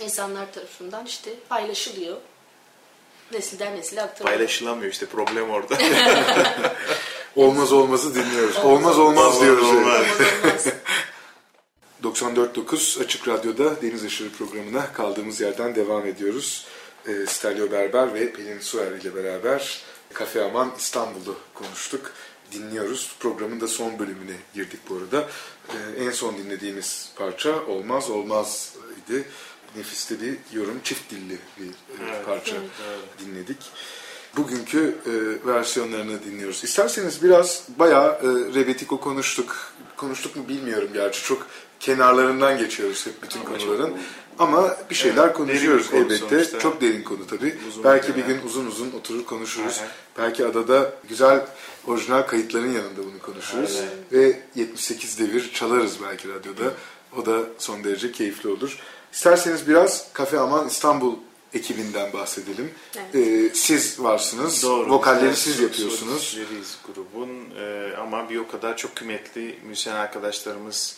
insanlar 0.00 0.52
tarafından 0.52 1.06
işte 1.06 1.30
paylaşılıyor. 1.48 2.16
Nesilden 3.32 3.76
nesile 3.76 4.02
aktarılıyor. 4.02 4.36
Paylaşılamıyor 4.38 4.92
işte 4.92 5.06
problem 5.06 5.50
orada. 5.50 5.78
Olmaz 7.36 7.72
olmazı 7.72 8.14
dinliyoruz. 8.14 8.56
Olmaz 8.56 8.98
olmaz, 8.98 9.40
diyoruz. 9.40 9.64
olmaz. 9.68 9.84
Olmaz 9.84 10.20
olmaz. 10.44 10.66
94.9 12.02 13.04
Açık 13.04 13.28
Radyo'da 13.28 13.82
Deniz 13.82 14.04
Aşırı 14.04 14.30
programına 14.30 14.92
kaldığımız 14.92 15.40
yerden 15.40 15.74
devam 15.74 16.06
ediyoruz. 16.06 16.66
E, 17.06 17.26
Stelio 17.26 17.70
Berber 17.70 18.14
ve 18.14 18.32
Pelin 18.32 18.60
Suer 18.60 18.92
ile 18.92 19.14
beraber 19.14 19.82
Kafe 20.12 20.44
Aman 20.44 20.72
İstanbul'u 20.78 21.36
konuştuk. 21.54 22.12
Dinliyoruz. 22.52 23.16
Programın 23.20 23.60
da 23.60 23.68
son 23.68 23.98
bölümüne 23.98 24.36
girdik 24.54 24.80
bu 24.88 24.96
arada. 24.96 25.28
E, 25.68 26.04
en 26.04 26.10
son 26.10 26.38
dinlediğimiz 26.38 27.12
parça 27.16 27.66
Olmaz 27.66 28.10
Olmaz 28.10 28.74
idi. 29.04 29.24
Nefis 29.76 30.10
de 30.10 30.20
bir 30.20 30.36
yorum, 30.52 30.80
çift 30.84 31.10
dilli 31.10 31.38
bir 31.58 31.66
e, 31.66 32.10
Evet, 32.10 32.26
parça 32.26 32.56
dinledik. 33.18 33.58
Bugünkü 34.36 34.96
e, 35.06 35.46
versiyonlarını 35.46 36.24
dinliyoruz. 36.24 36.64
İsterseniz 36.64 37.22
biraz 37.22 37.64
bayağı 37.78 38.12
e, 38.12 38.26
Rebetiko 38.54 39.00
konuştuk. 39.00 39.72
Konuştuk 39.96 40.36
mu 40.36 40.48
bilmiyorum 40.48 40.88
gerçi. 40.92 41.22
Çok 41.24 41.46
kenarlarından 41.80 42.58
geçiyoruz 42.58 43.06
hep 43.06 43.22
bütün 43.22 43.40
Ama 43.40 43.48
konuların. 43.58 43.88
çok- 43.88 43.98
Ama 44.38 44.76
bir 44.90 44.94
şeyler 44.94 45.24
Evet, 45.24 45.36
konuşuyoruz 45.36 45.92
derin 45.92 46.04
bir 46.04 46.06
konu 46.08 46.14
elbette. 46.14 46.36
sonuçta. 46.36 46.58
Çok 46.58 46.80
derin 46.80 47.02
konu 47.02 47.26
tabii. 47.26 47.58
Uzun 47.68 47.84
Belki 47.84 48.16
bir 48.16 48.24
gün 48.24 48.40
uzun 48.46 48.66
uzun 48.66 48.92
oturur 48.92 49.24
konuşuruz. 49.24 49.78
Aynen. 49.80 49.92
Belki 50.18 50.46
adada 50.46 50.92
güzel 51.08 51.46
orijinal 51.86 52.22
kayıtların 52.22 52.72
yanında 52.72 52.98
bunu 53.04 53.18
konuşuruz. 53.22 53.76
Aynen. 53.76 53.88
Ve 54.30 54.40
78 54.54 55.18
devir 55.18 55.50
çalarız 55.54 55.92
belki 56.02 56.28
radyoda. 56.28 56.72
O 57.16 57.26
da 57.26 57.40
son 57.58 57.84
derece 57.84 58.12
keyifli 58.12 58.48
olur. 58.48 58.78
İsterseniz 59.12 59.68
biraz 59.68 60.12
Kafe 60.12 60.38
Aman 60.38 60.68
İstanbul 60.68 61.14
ekibinden 61.54 62.12
bahsedelim. 62.12 62.70
Evet. 63.14 63.14
Ee, 63.14 63.54
siz 63.54 64.00
varsınız. 64.00 64.62
Doğru. 64.62 64.90
Vokalleri 64.90 65.30
Biz 65.30 65.38
siz 65.38 65.60
yapıyorsunuz. 65.60 66.12
solistçileriyiz 66.12 66.78
grubun 66.86 67.28
e, 67.60 67.92
ama 67.96 68.30
bir 68.30 68.36
o 68.36 68.48
kadar 68.48 68.76
çok 68.76 68.96
kıymetli 68.96 69.58
müzisyen 69.64 69.94
arkadaşlarımız 69.96 70.96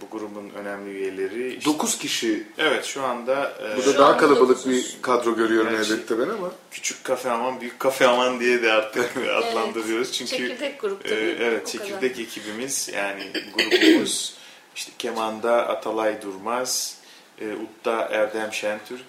bu 0.00 0.18
grubun 0.18 0.50
önemli 0.50 0.90
üyeleri. 0.90 1.48
İşte- 1.54 1.64
9 1.70 1.98
kişi. 1.98 2.46
evet 2.58 2.84
şu 2.84 3.02
anda 3.02 3.52
e, 3.62 3.76
Burada 3.76 3.92
Şu 3.92 3.98
daha 3.98 4.16
kalabalık 4.16 4.48
dokuzuz. 4.48 4.66
bir 4.96 5.02
kadro 5.02 5.36
görüyorum 5.36 5.70
Gerçi- 5.76 5.92
elbette 5.92 6.18
ben 6.18 6.28
ama. 6.28 6.50
küçük 6.70 7.04
kafe 7.04 7.30
aman 7.30 7.60
büyük 7.60 7.80
kafe 7.80 8.06
aman 8.06 8.40
diye 8.40 8.62
de 8.62 8.72
artık 8.72 9.10
adlandırıyoruz. 9.36 10.12
Çünkü 10.12 10.30
Çekirdek 10.30 10.80
grup 10.80 11.06
e, 11.06 11.08
tabii. 11.08 11.36
evet 11.40 11.62
o 11.68 11.70
çekirdek 11.70 12.12
kadar. 12.14 12.22
ekibimiz 12.24 12.88
yani 12.94 13.22
grubumuz 13.54 14.34
işte 14.76 14.92
kemanda 14.98 15.68
Atalay 15.68 16.22
Durmaz, 16.22 16.96
e, 17.40 17.52
Utta 17.52 18.08
Erdem 18.12 18.52
Şentürk, 18.52 19.04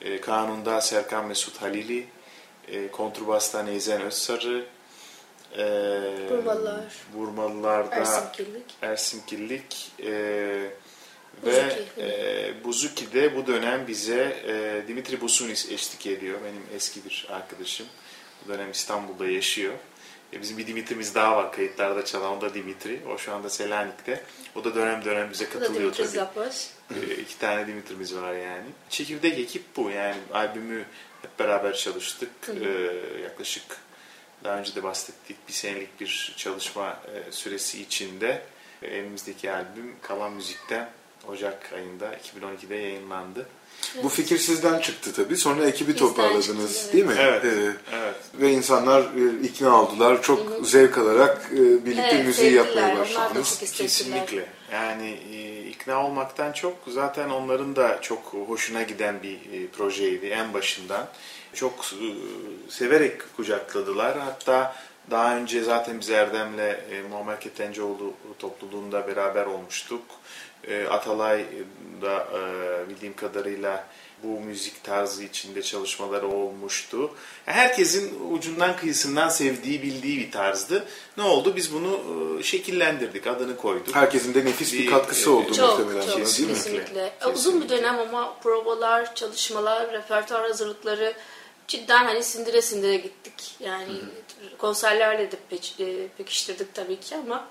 e, 0.00 0.20
kanunda 0.20 0.80
Serkan 0.80 1.26
Mesut 1.26 1.62
Halili, 1.62 2.06
e, 2.68 2.88
kontrbasta 2.88 3.62
Neyzen 3.62 4.00
Özsarı, 4.02 4.64
e, 5.58 6.30
Burmalılar. 6.30 6.84
Burmalılar'da 7.14 7.94
Ersin 7.94 8.32
Kirlik. 8.32 8.64
Ersin 8.82 9.22
Kirlik 9.26 9.92
e, 10.02 10.10
ve 11.44 11.64
Buzuki. 11.64 11.84
e, 11.98 12.64
Buzuki'de 12.64 13.36
bu 13.36 13.46
dönem 13.46 13.88
bize 13.88 14.36
e, 14.46 14.88
Dimitri 14.88 15.20
Busunis 15.20 15.70
eşlik 15.72 16.06
ediyor. 16.06 16.38
Benim 16.44 16.62
eski 16.76 17.04
bir 17.04 17.26
arkadaşım. 17.30 17.86
Bu 18.44 18.52
dönem 18.52 18.70
İstanbul'da 18.70 19.26
yaşıyor. 19.26 19.74
E, 20.32 20.40
bizim 20.40 20.58
bir 20.58 20.66
Dimitri'miz 20.66 21.14
daha 21.14 21.36
var 21.36 21.52
kayıtlarda 21.52 22.04
çalan. 22.04 22.36
O 22.38 22.40
da 22.40 22.54
Dimitri. 22.54 23.00
O 23.14 23.18
şu 23.18 23.32
anda 23.32 23.50
Selanik'te. 23.50 24.22
O 24.56 24.64
da 24.64 24.74
dönem 24.74 25.04
dönem 25.04 25.30
bize 25.30 25.48
katılıyor 25.48 25.92
tabii. 25.92 26.08
Zapaş. 26.08 26.70
E, 26.94 27.14
iki 27.14 27.38
tane 27.38 27.66
Dimitri'miz 27.66 28.16
var 28.16 28.34
yani. 28.34 28.66
Çekirdek 28.90 29.38
ekip 29.38 29.76
bu. 29.76 29.90
Yani 29.90 30.16
albümü 30.32 30.84
hep 31.22 31.38
beraber 31.38 31.74
çalıştık. 31.74 32.30
E, 32.48 32.68
yaklaşık 33.22 33.62
daha 34.44 34.58
önce 34.58 34.74
de 34.74 34.82
bahsettik 34.82 35.48
bir 35.48 35.52
senelik 35.52 36.00
bir 36.00 36.34
çalışma 36.36 36.88
e, 36.88 37.32
süresi 37.32 37.82
içinde 37.82 38.42
e, 38.82 38.86
elimizdeki 38.86 39.52
albüm 39.52 39.94
Kalan 40.02 40.32
Müzik'ten 40.32 40.88
Ocak 41.28 41.72
ayında 41.72 42.14
2012'de 42.16 42.74
yayınlandı. 42.76 43.46
Bu 44.02 44.08
fikir 44.08 44.38
sizden 44.38 44.80
çıktı 44.80 45.12
tabii. 45.12 45.36
Sonra 45.36 45.66
ekibi 45.66 45.94
Bizden 45.94 46.06
toparladınız 46.06 46.82
çıktı, 46.82 46.90
evet. 46.90 46.92
değil 46.92 47.04
mi? 47.04 47.14
Evet. 47.18 47.44
Ee, 47.44 47.72
Evet. 47.96 48.14
ve 48.34 48.52
insanlar 48.52 49.00
e, 49.00 49.46
ikna 49.46 49.82
oldular. 49.82 50.22
Çok 50.22 50.66
zevk 50.66 50.98
alarak 50.98 51.50
e, 51.52 51.86
birlikte 51.86 52.10
Evet, 52.12 52.26
müziği 52.26 52.52
yapmaya 52.52 52.86
Onlar 52.86 52.96
da 52.96 53.00
başladınız. 53.00 53.72
Kesinlikle. 53.72 54.46
Yani 54.72 55.18
e, 55.32 55.68
ikna 55.68 56.06
olmaktan 56.06 56.52
çok 56.52 56.74
zaten 56.86 57.28
onların 57.28 57.76
da 57.76 57.98
çok 58.02 58.34
hoşuna 58.48 58.82
giden 58.82 59.22
bir 59.22 59.34
e, 59.34 59.66
projeydi 59.66 60.26
en 60.26 60.54
başından. 60.54 61.08
Çok 61.54 61.72
e, 61.72 62.06
severek 62.70 63.36
kucakladılar. 63.36 64.18
Hatta 64.18 64.74
daha 65.10 65.36
önce 65.36 65.62
zaten 65.62 66.00
biz 66.00 66.10
Erdem'le 66.10 66.58
e, 66.90 67.02
Muammer 67.10 67.40
Ketencoğlu 67.40 68.14
topluluğunda 68.38 69.06
beraber 69.06 69.46
olmuştuk. 69.46 70.02
E, 70.64 70.84
Atalay 70.86 71.46
da 72.02 72.28
e, 72.34 72.88
bildiğim 72.88 73.16
kadarıyla 73.16 73.86
bu 74.22 74.40
müzik 74.40 74.84
tarzı 74.84 75.24
içinde 75.24 75.62
çalışmaları 75.62 76.28
olmuştu. 76.28 77.10
Herkesin 77.46 78.32
ucundan 78.32 78.76
kıyısından 78.76 79.28
sevdiği, 79.28 79.82
bildiği 79.82 80.18
bir 80.18 80.30
tarzdı. 80.30 80.84
Ne 81.16 81.22
oldu? 81.22 81.56
Biz 81.56 81.72
bunu 81.74 82.00
şekillendirdik, 82.42 83.26
adını 83.26 83.56
koyduk. 83.56 83.94
Herkesin 83.94 84.34
de 84.34 84.44
nefis 84.44 84.72
bir 84.72 84.90
katkısı 84.90 85.32
oldu 85.32 85.54
Çok 85.54 85.78
muhtemelen 85.78 86.06
çok 86.06 86.16
buna 86.16 86.26
değil 86.26 86.48
mi? 86.48 86.54
kesinlikle. 86.54 86.84
Kesinlikle. 86.84 87.26
Uzun 87.34 87.62
bir 87.62 87.68
dönem 87.68 87.98
ama 87.98 88.36
provalar, 88.42 89.14
çalışmalar, 89.14 89.92
repertuar 89.92 90.42
hazırlıkları 90.42 91.14
cidden 91.70 92.04
hani 92.04 92.24
sindire 92.24 92.62
sindire 92.62 92.96
gittik. 92.96 93.54
Yani 93.60 93.86
konserlerle 94.58 95.32
de 95.32 95.36
peç- 95.52 95.80
e, 96.04 96.08
pekiştirdik 96.18 96.74
tabii 96.74 97.00
ki 97.00 97.16
ama 97.16 97.44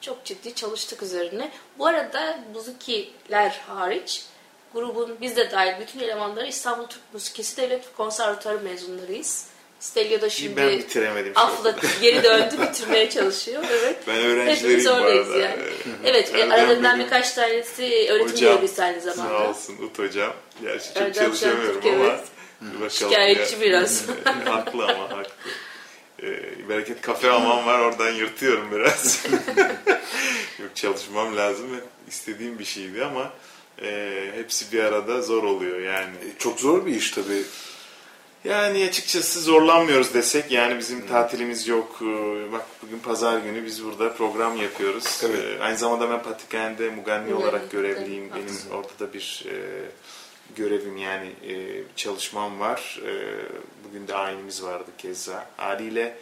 çok 0.00 0.24
ciddi 0.24 0.54
çalıştık 0.54 1.02
üzerine. 1.02 1.50
Bu 1.78 1.86
arada 1.86 2.38
Buzukiler 2.54 3.60
hariç 3.68 4.22
grubun 4.74 5.16
biz 5.20 5.36
de 5.36 5.50
dahil 5.50 5.80
bütün 5.80 6.00
elemanları 6.00 6.46
İstanbul 6.46 6.86
Türk 6.86 7.00
Müzikisi 7.12 7.56
Devlet 7.56 7.96
Konservatuarı 7.96 8.60
mezunlarıyız. 8.60 9.46
Stelio 9.80 10.20
da 10.20 10.30
şimdi 10.30 10.56
ben 10.56 10.68
bitiremedim. 10.78 11.32
afla 11.36 11.74
geri 12.00 12.22
döndü 12.22 12.54
bitirmeye 12.62 13.10
çalışıyor. 13.10 13.64
Evet. 13.70 13.96
Ben 14.08 14.16
öğrencileriyim 14.16 14.84
bu 14.90 14.94
arada. 14.94 15.36
yani. 15.38 15.62
Evet, 16.04 16.30
Erdem 16.34 16.52
aralarından 16.52 16.94
benim 16.98 17.06
birkaç 17.06 17.32
tanesi 17.32 18.06
öğretim 18.10 18.32
hocam, 18.32 18.52
görevlisi 18.54 18.82
aynı 18.82 19.00
Sağ 19.00 19.10
zamanda. 19.12 19.48
olsun 19.48 19.76
Ut 19.82 19.98
hocam. 19.98 20.32
Gerçi 20.62 20.94
çok 20.94 21.14
çalışamıyorum 21.14 21.80
ama. 21.84 21.94
evet. 22.04 22.20
Bakalım 22.72 22.90
Şikayetçi 22.90 23.54
ya. 23.54 23.60
biraz. 23.60 24.06
haklı 24.44 24.84
ama 24.84 25.10
haklı. 25.10 25.32
Ee, 26.22 26.68
bereket 26.68 27.00
kafe 27.00 27.30
almam 27.30 27.66
var 27.66 27.78
oradan 27.78 28.10
yırtıyorum 28.12 28.70
biraz. 28.72 29.26
Yok 30.58 30.70
çalışmam 30.74 31.36
lazım 31.36 31.72
ve 31.72 31.80
istediğim 32.08 32.58
bir 32.58 32.64
şeydi 32.64 33.04
ama 33.04 33.32
e, 33.82 34.10
hepsi 34.34 34.72
bir 34.72 34.84
arada 34.84 35.22
zor 35.22 35.42
oluyor 35.42 35.80
yani. 35.80 36.14
Çok 36.38 36.60
zor 36.60 36.86
bir 36.86 36.94
iş 36.96 37.10
tabii. 37.10 37.42
Yani 38.44 38.86
açıkçası 38.88 39.40
zorlanmıyoruz 39.40 40.14
desek 40.14 40.50
yani 40.50 40.78
bizim 40.78 41.06
tatilimiz 41.06 41.68
yok. 41.68 41.98
Ee, 42.02 42.52
Bak 42.52 42.66
bugün 42.82 42.98
pazar 42.98 43.38
günü 43.38 43.66
biz 43.66 43.84
burada 43.84 44.14
program 44.14 44.56
yapıyoruz. 44.62 45.22
Evet. 45.24 45.40
Ee, 45.44 45.62
Aynı 45.62 45.76
zamanda 45.78 46.10
ben 46.10 46.22
Patikhane'de 46.22 46.90
Muganni 46.90 47.34
olarak 47.34 47.70
görevliyim. 47.70 48.30
Benim 48.34 48.78
ortada 48.78 49.12
bir 49.12 49.44
e, 49.50 49.54
görevim 50.56 50.96
yani 50.96 51.26
e, 51.26 51.82
çalışmam 51.96 52.60
var. 52.60 53.00
E, 53.06 53.12
bugün 53.88 54.08
de 54.08 54.14
ayinimiz 54.14 54.62
vardı 54.62 54.90
keza. 54.98 55.46
Haliyle 55.56 56.16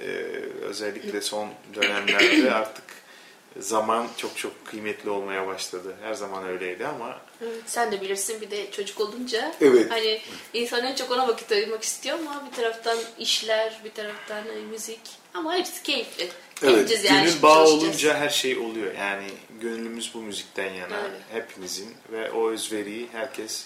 e, 0.00 0.06
özellikle 0.62 1.20
son 1.20 1.48
dönemlerde 1.74 2.52
artık 2.52 2.84
zaman 3.58 4.06
çok 4.16 4.36
çok 4.38 4.66
kıymetli 4.66 5.10
olmaya 5.10 5.46
başladı. 5.46 5.96
Her 6.02 6.14
zaman 6.14 6.48
öyleydi 6.48 6.86
ama 6.86 7.20
Evet, 7.42 7.62
Sen 7.66 7.92
de 7.92 8.00
bilirsin 8.00 8.40
bir 8.40 8.50
de 8.50 8.70
çocuk 8.70 9.00
olunca 9.00 9.54
Evet. 9.60 9.90
hani 9.90 10.20
insan 10.54 10.84
en 10.84 10.94
çok 10.94 11.10
ona 11.10 11.28
vakit 11.28 11.52
ayırmak 11.52 11.82
istiyor 11.82 12.18
ama 12.18 12.44
bir 12.50 12.56
taraftan 12.56 12.98
işler, 13.18 13.80
bir 13.84 13.90
taraftan 13.90 14.44
müzik 14.70 15.00
ama 15.34 15.54
hepsi 15.54 15.82
keyifli. 15.82 16.28
Evet, 16.62 16.74
Eğleneceğiz 16.74 17.04
yani, 17.04 17.16
Gönül 17.24 17.40
çalışacağız. 17.40 17.70
olunca 17.84 18.14
her 18.18 18.28
şey 18.28 18.58
oluyor. 18.58 18.94
Yani 18.94 19.26
gönlümüz 19.60 20.10
bu 20.14 20.18
müzikten 20.22 20.72
yana 20.72 21.00
Evet. 21.00 21.20
hepimizin 21.32 21.88
ve 22.12 22.30
o 22.30 22.50
özveriyi 22.50 23.08
herkes 23.12 23.64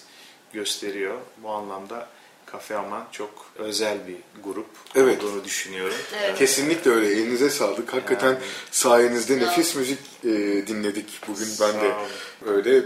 gösteriyor. 0.53 1.17
Bu 1.37 1.49
anlamda 1.49 2.07
Kafe 2.45 2.75
Aman 2.75 3.07
çok 3.11 3.45
özel 3.55 3.97
bir 4.07 4.15
grup 4.43 4.67
Evet. 4.95 5.23
olduğunu 5.23 5.43
düşünüyorum. 5.43 5.95
Evet. 6.23 6.37
Kesinlikle 6.39 6.91
öyle. 6.91 7.07
Elinize 7.07 7.49
sağlık. 7.49 7.93
Hakikaten 7.93 8.27
Yani. 8.27 8.37
sayenizde 8.71 9.39
nefis 9.39 9.75
müzik 9.75 9.99
e, 10.23 10.29
dinledik 10.67 11.19
bugün. 11.27 11.47
Ben 11.47 11.71
Sağ 11.71 11.81
de 11.81 11.85
olun. 11.93 12.55
öyle 12.55 12.83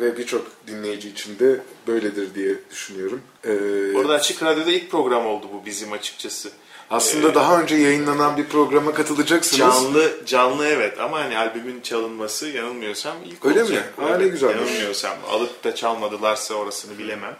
ve 0.00 0.18
birçok 0.18 0.46
dinleyici 0.66 1.08
için 1.08 1.38
de 1.38 1.60
böyledir 1.86 2.34
diye 2.34 2.54
düşünüyorum. 2.70 3.22
Ee, 3.44 3.50
Orada 3.96 4.14
Açık 4.14 4.42
Radyo'da 4.42 4.72
ilk 4.72 4.90
program 4.90 5.26
oldu 5.26 5.46
bu 5.52 5.66
bizim 5.66 5.92
açıkçası. 5.92 6.50
Aslında 6.90 7.28
Ee, 7.28 7.34
daha 7.34 7.60
önce 7.60 7.76
yayınlanan 7.76 8.36
bir 8.36 8.44
programa 8.48 8.94
katılacaksınız. 8.94 9.58
Canlı 9.58 10.12
canlı 10.26 10.66
evet 10.66 11.00
ama 11.00 11.18
hani 11.20 11.38
albümün 11.38 11.80
çalınması 11.80 12.48
yanılmıyorsam 12.48 13.16
ilk 13.24 13.44
Öyle 13.46 13.62
olacak. 13.62 13.98
mi? 13.98 14.04
Aa, 14.04 14.16
ne 14.18 14.28
güzelmiş. 14.28 14.56
Yanılmıyorsam 14.70 15.16
alıp 15.30 15.64
da 15.64 15.74
çalmadılarsa 15.74 16.54
orasını 16.54 16.98
bilemem. 16.98 17.36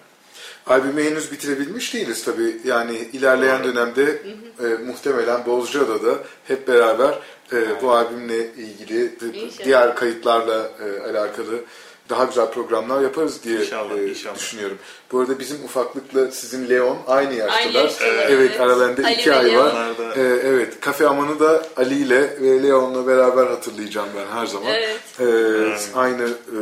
Albümü 0.66 1.05
henüz 1.05 1.32
bitirebilmiş 1.32 1.95
değiliz 1.95 2.24
tabii. 2.24 2.57
Yani 2.64 2.97
ilerleyen 3.12 3.64
Doğru. 3.64 3.74
dönemde 3.74 4.22
e, 4.62 4.64
muhtemelen 4.86 5.47
Bozcaada'da 5.47 6.14
hep 6.49 6.68
beraber 6.68 7.18
e, 7.53 7.82
bu 7.82 7.92
albümle 7.92 8.38
ilgili 8.55 9.05
İnşallah. 9.34 9.64
diğer 9.64 9.97
kayıtlarla 9.97 10.70
e, 10.80 11.11
alakalı 11.11 11.64
daha 12.11 12.24
güzel 12.24 12.50
programlar 12.50 13.00
yaparız 13.02 13.42
diye 13.44 13.61
İnşallah, 13.61 13.98
e, 13.98 14.09
inşallah. 14.09 14.34
düşünüyorum. 14.36 14.78
Bu 15.12 15.20
arada 15.20 15.38
bizim 15.38 15.64
ufaklıkla 15.64 16.30
sizin 16.30 16.68
Leon 16.70 16.98
aynı 17.07 17.34
yaştalar. 17.34 17.59
Aynı 17.66 17.72
yaştalar, 17.76 18.14
Evet, 18.14 18.30
evet. 18.30 18.61
aralarında 18.61 19.07
Ali 19.07 19.14
iki 19.14 19.34
ay 19.34 19.52
Leon. 19.52 19.64
var. 19.64 19.70
Onlar 19.72 19.98
da- 19.98 20.14
E, 20.20 20.22
evet, 20.22 20.80
Kafe 20.80 21.09
Aman'ı 21.09 21.40
da 21.40 21.66
Ali 21.76 21.94
ile 21.94 22.20
ve 22.40 22.62
Leon'la 22.62 23.07
beraber 23.07 23.46
hatırlayacağım 23.46 24.09
ben 24.16 24.36
her 24.40 24.46
zaman. 24.46 24.68
Evet. 24.72 25.00
E, 25.20 25.24
aynı 25.98 26.22
e, 26.28 26.59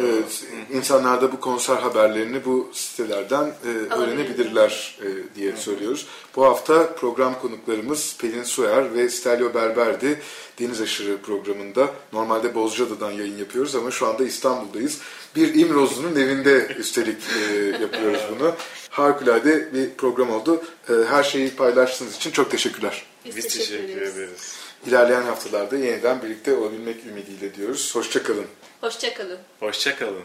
Evet. 0.00 0.44
İnsanlar 0.72 1.22
da 1.22 1.32
bu 1.32 1.40
konser 1.40 1.76
haberlerini 1.76 2.44
bu 2.44 2.70
sitelerden 2.72 3.44
e, 3.44 3.94
öğrenebilirler 3.94 4.98
e, 5.00 5.36
diye 5.36 5.56
söylüyoruz. 5.56 6.06
Bu 6.36 6.44
hafta 6.44 6.94
program 6.94 7.40
konuklarımız 7.40 8.16
Pelin 8.18 8.42
Soyer 8.42 8.94
ve 8.94 9.08
Stelio 9.08 9.54
Berber'di. 9.54 10.20
Deniz 10.58 10.80
Aşırı 10.80 11.18
programında. 11.18 11.90
Normalde 12.12 12.54
Bozcaada'dan 12.54 13.10
yayın 13.10 13.38
yapıyoruz 13.38 13.74
ama 13.74 13.90
şu 13.90 14.06
anda 14.06 14.24
İstanbul'dayız. 14.24 14.98
Bir 15.36 15.54
İmrozlu'nun 15.54 16.16
evinde 16.16 16.66
üstelik 16.78 17.18
e, 17.50 17.54
yapıyoruz 17.82 18.20
bunu. 18.38 18.52
Harikulade 18.94 19.74
bir 19.74 19.94
program 19.94 20.30
oldu. 20.30 20.64
E, 20.88 20.92
her 21.08 21.22
şeyi 21.22 21.50
paylaştığınız 21.50 22.16
için 22.16 22.30
çok 22.30 22.50
teşekkürler. 22.50 23.02
Biz, 23.24 23.36
Biz 23.36 23.48
teşekkür 23.48 24.02
ederiz. 24.02 24.56
İlerleyen 24.86 25.22
haftalarda 25.22 25.76
yeniden 25.76 26.22
birlikte 26.22 26.54
olabilmek 26.54 27.06
ümidiyle 27.06 27.54
diyoruz. 27.54 27.94
Hoşçakalın. 27.94 28.46
Hoşçakalın. 28.80 29.38
Hoşçakalın. 29.60 30.22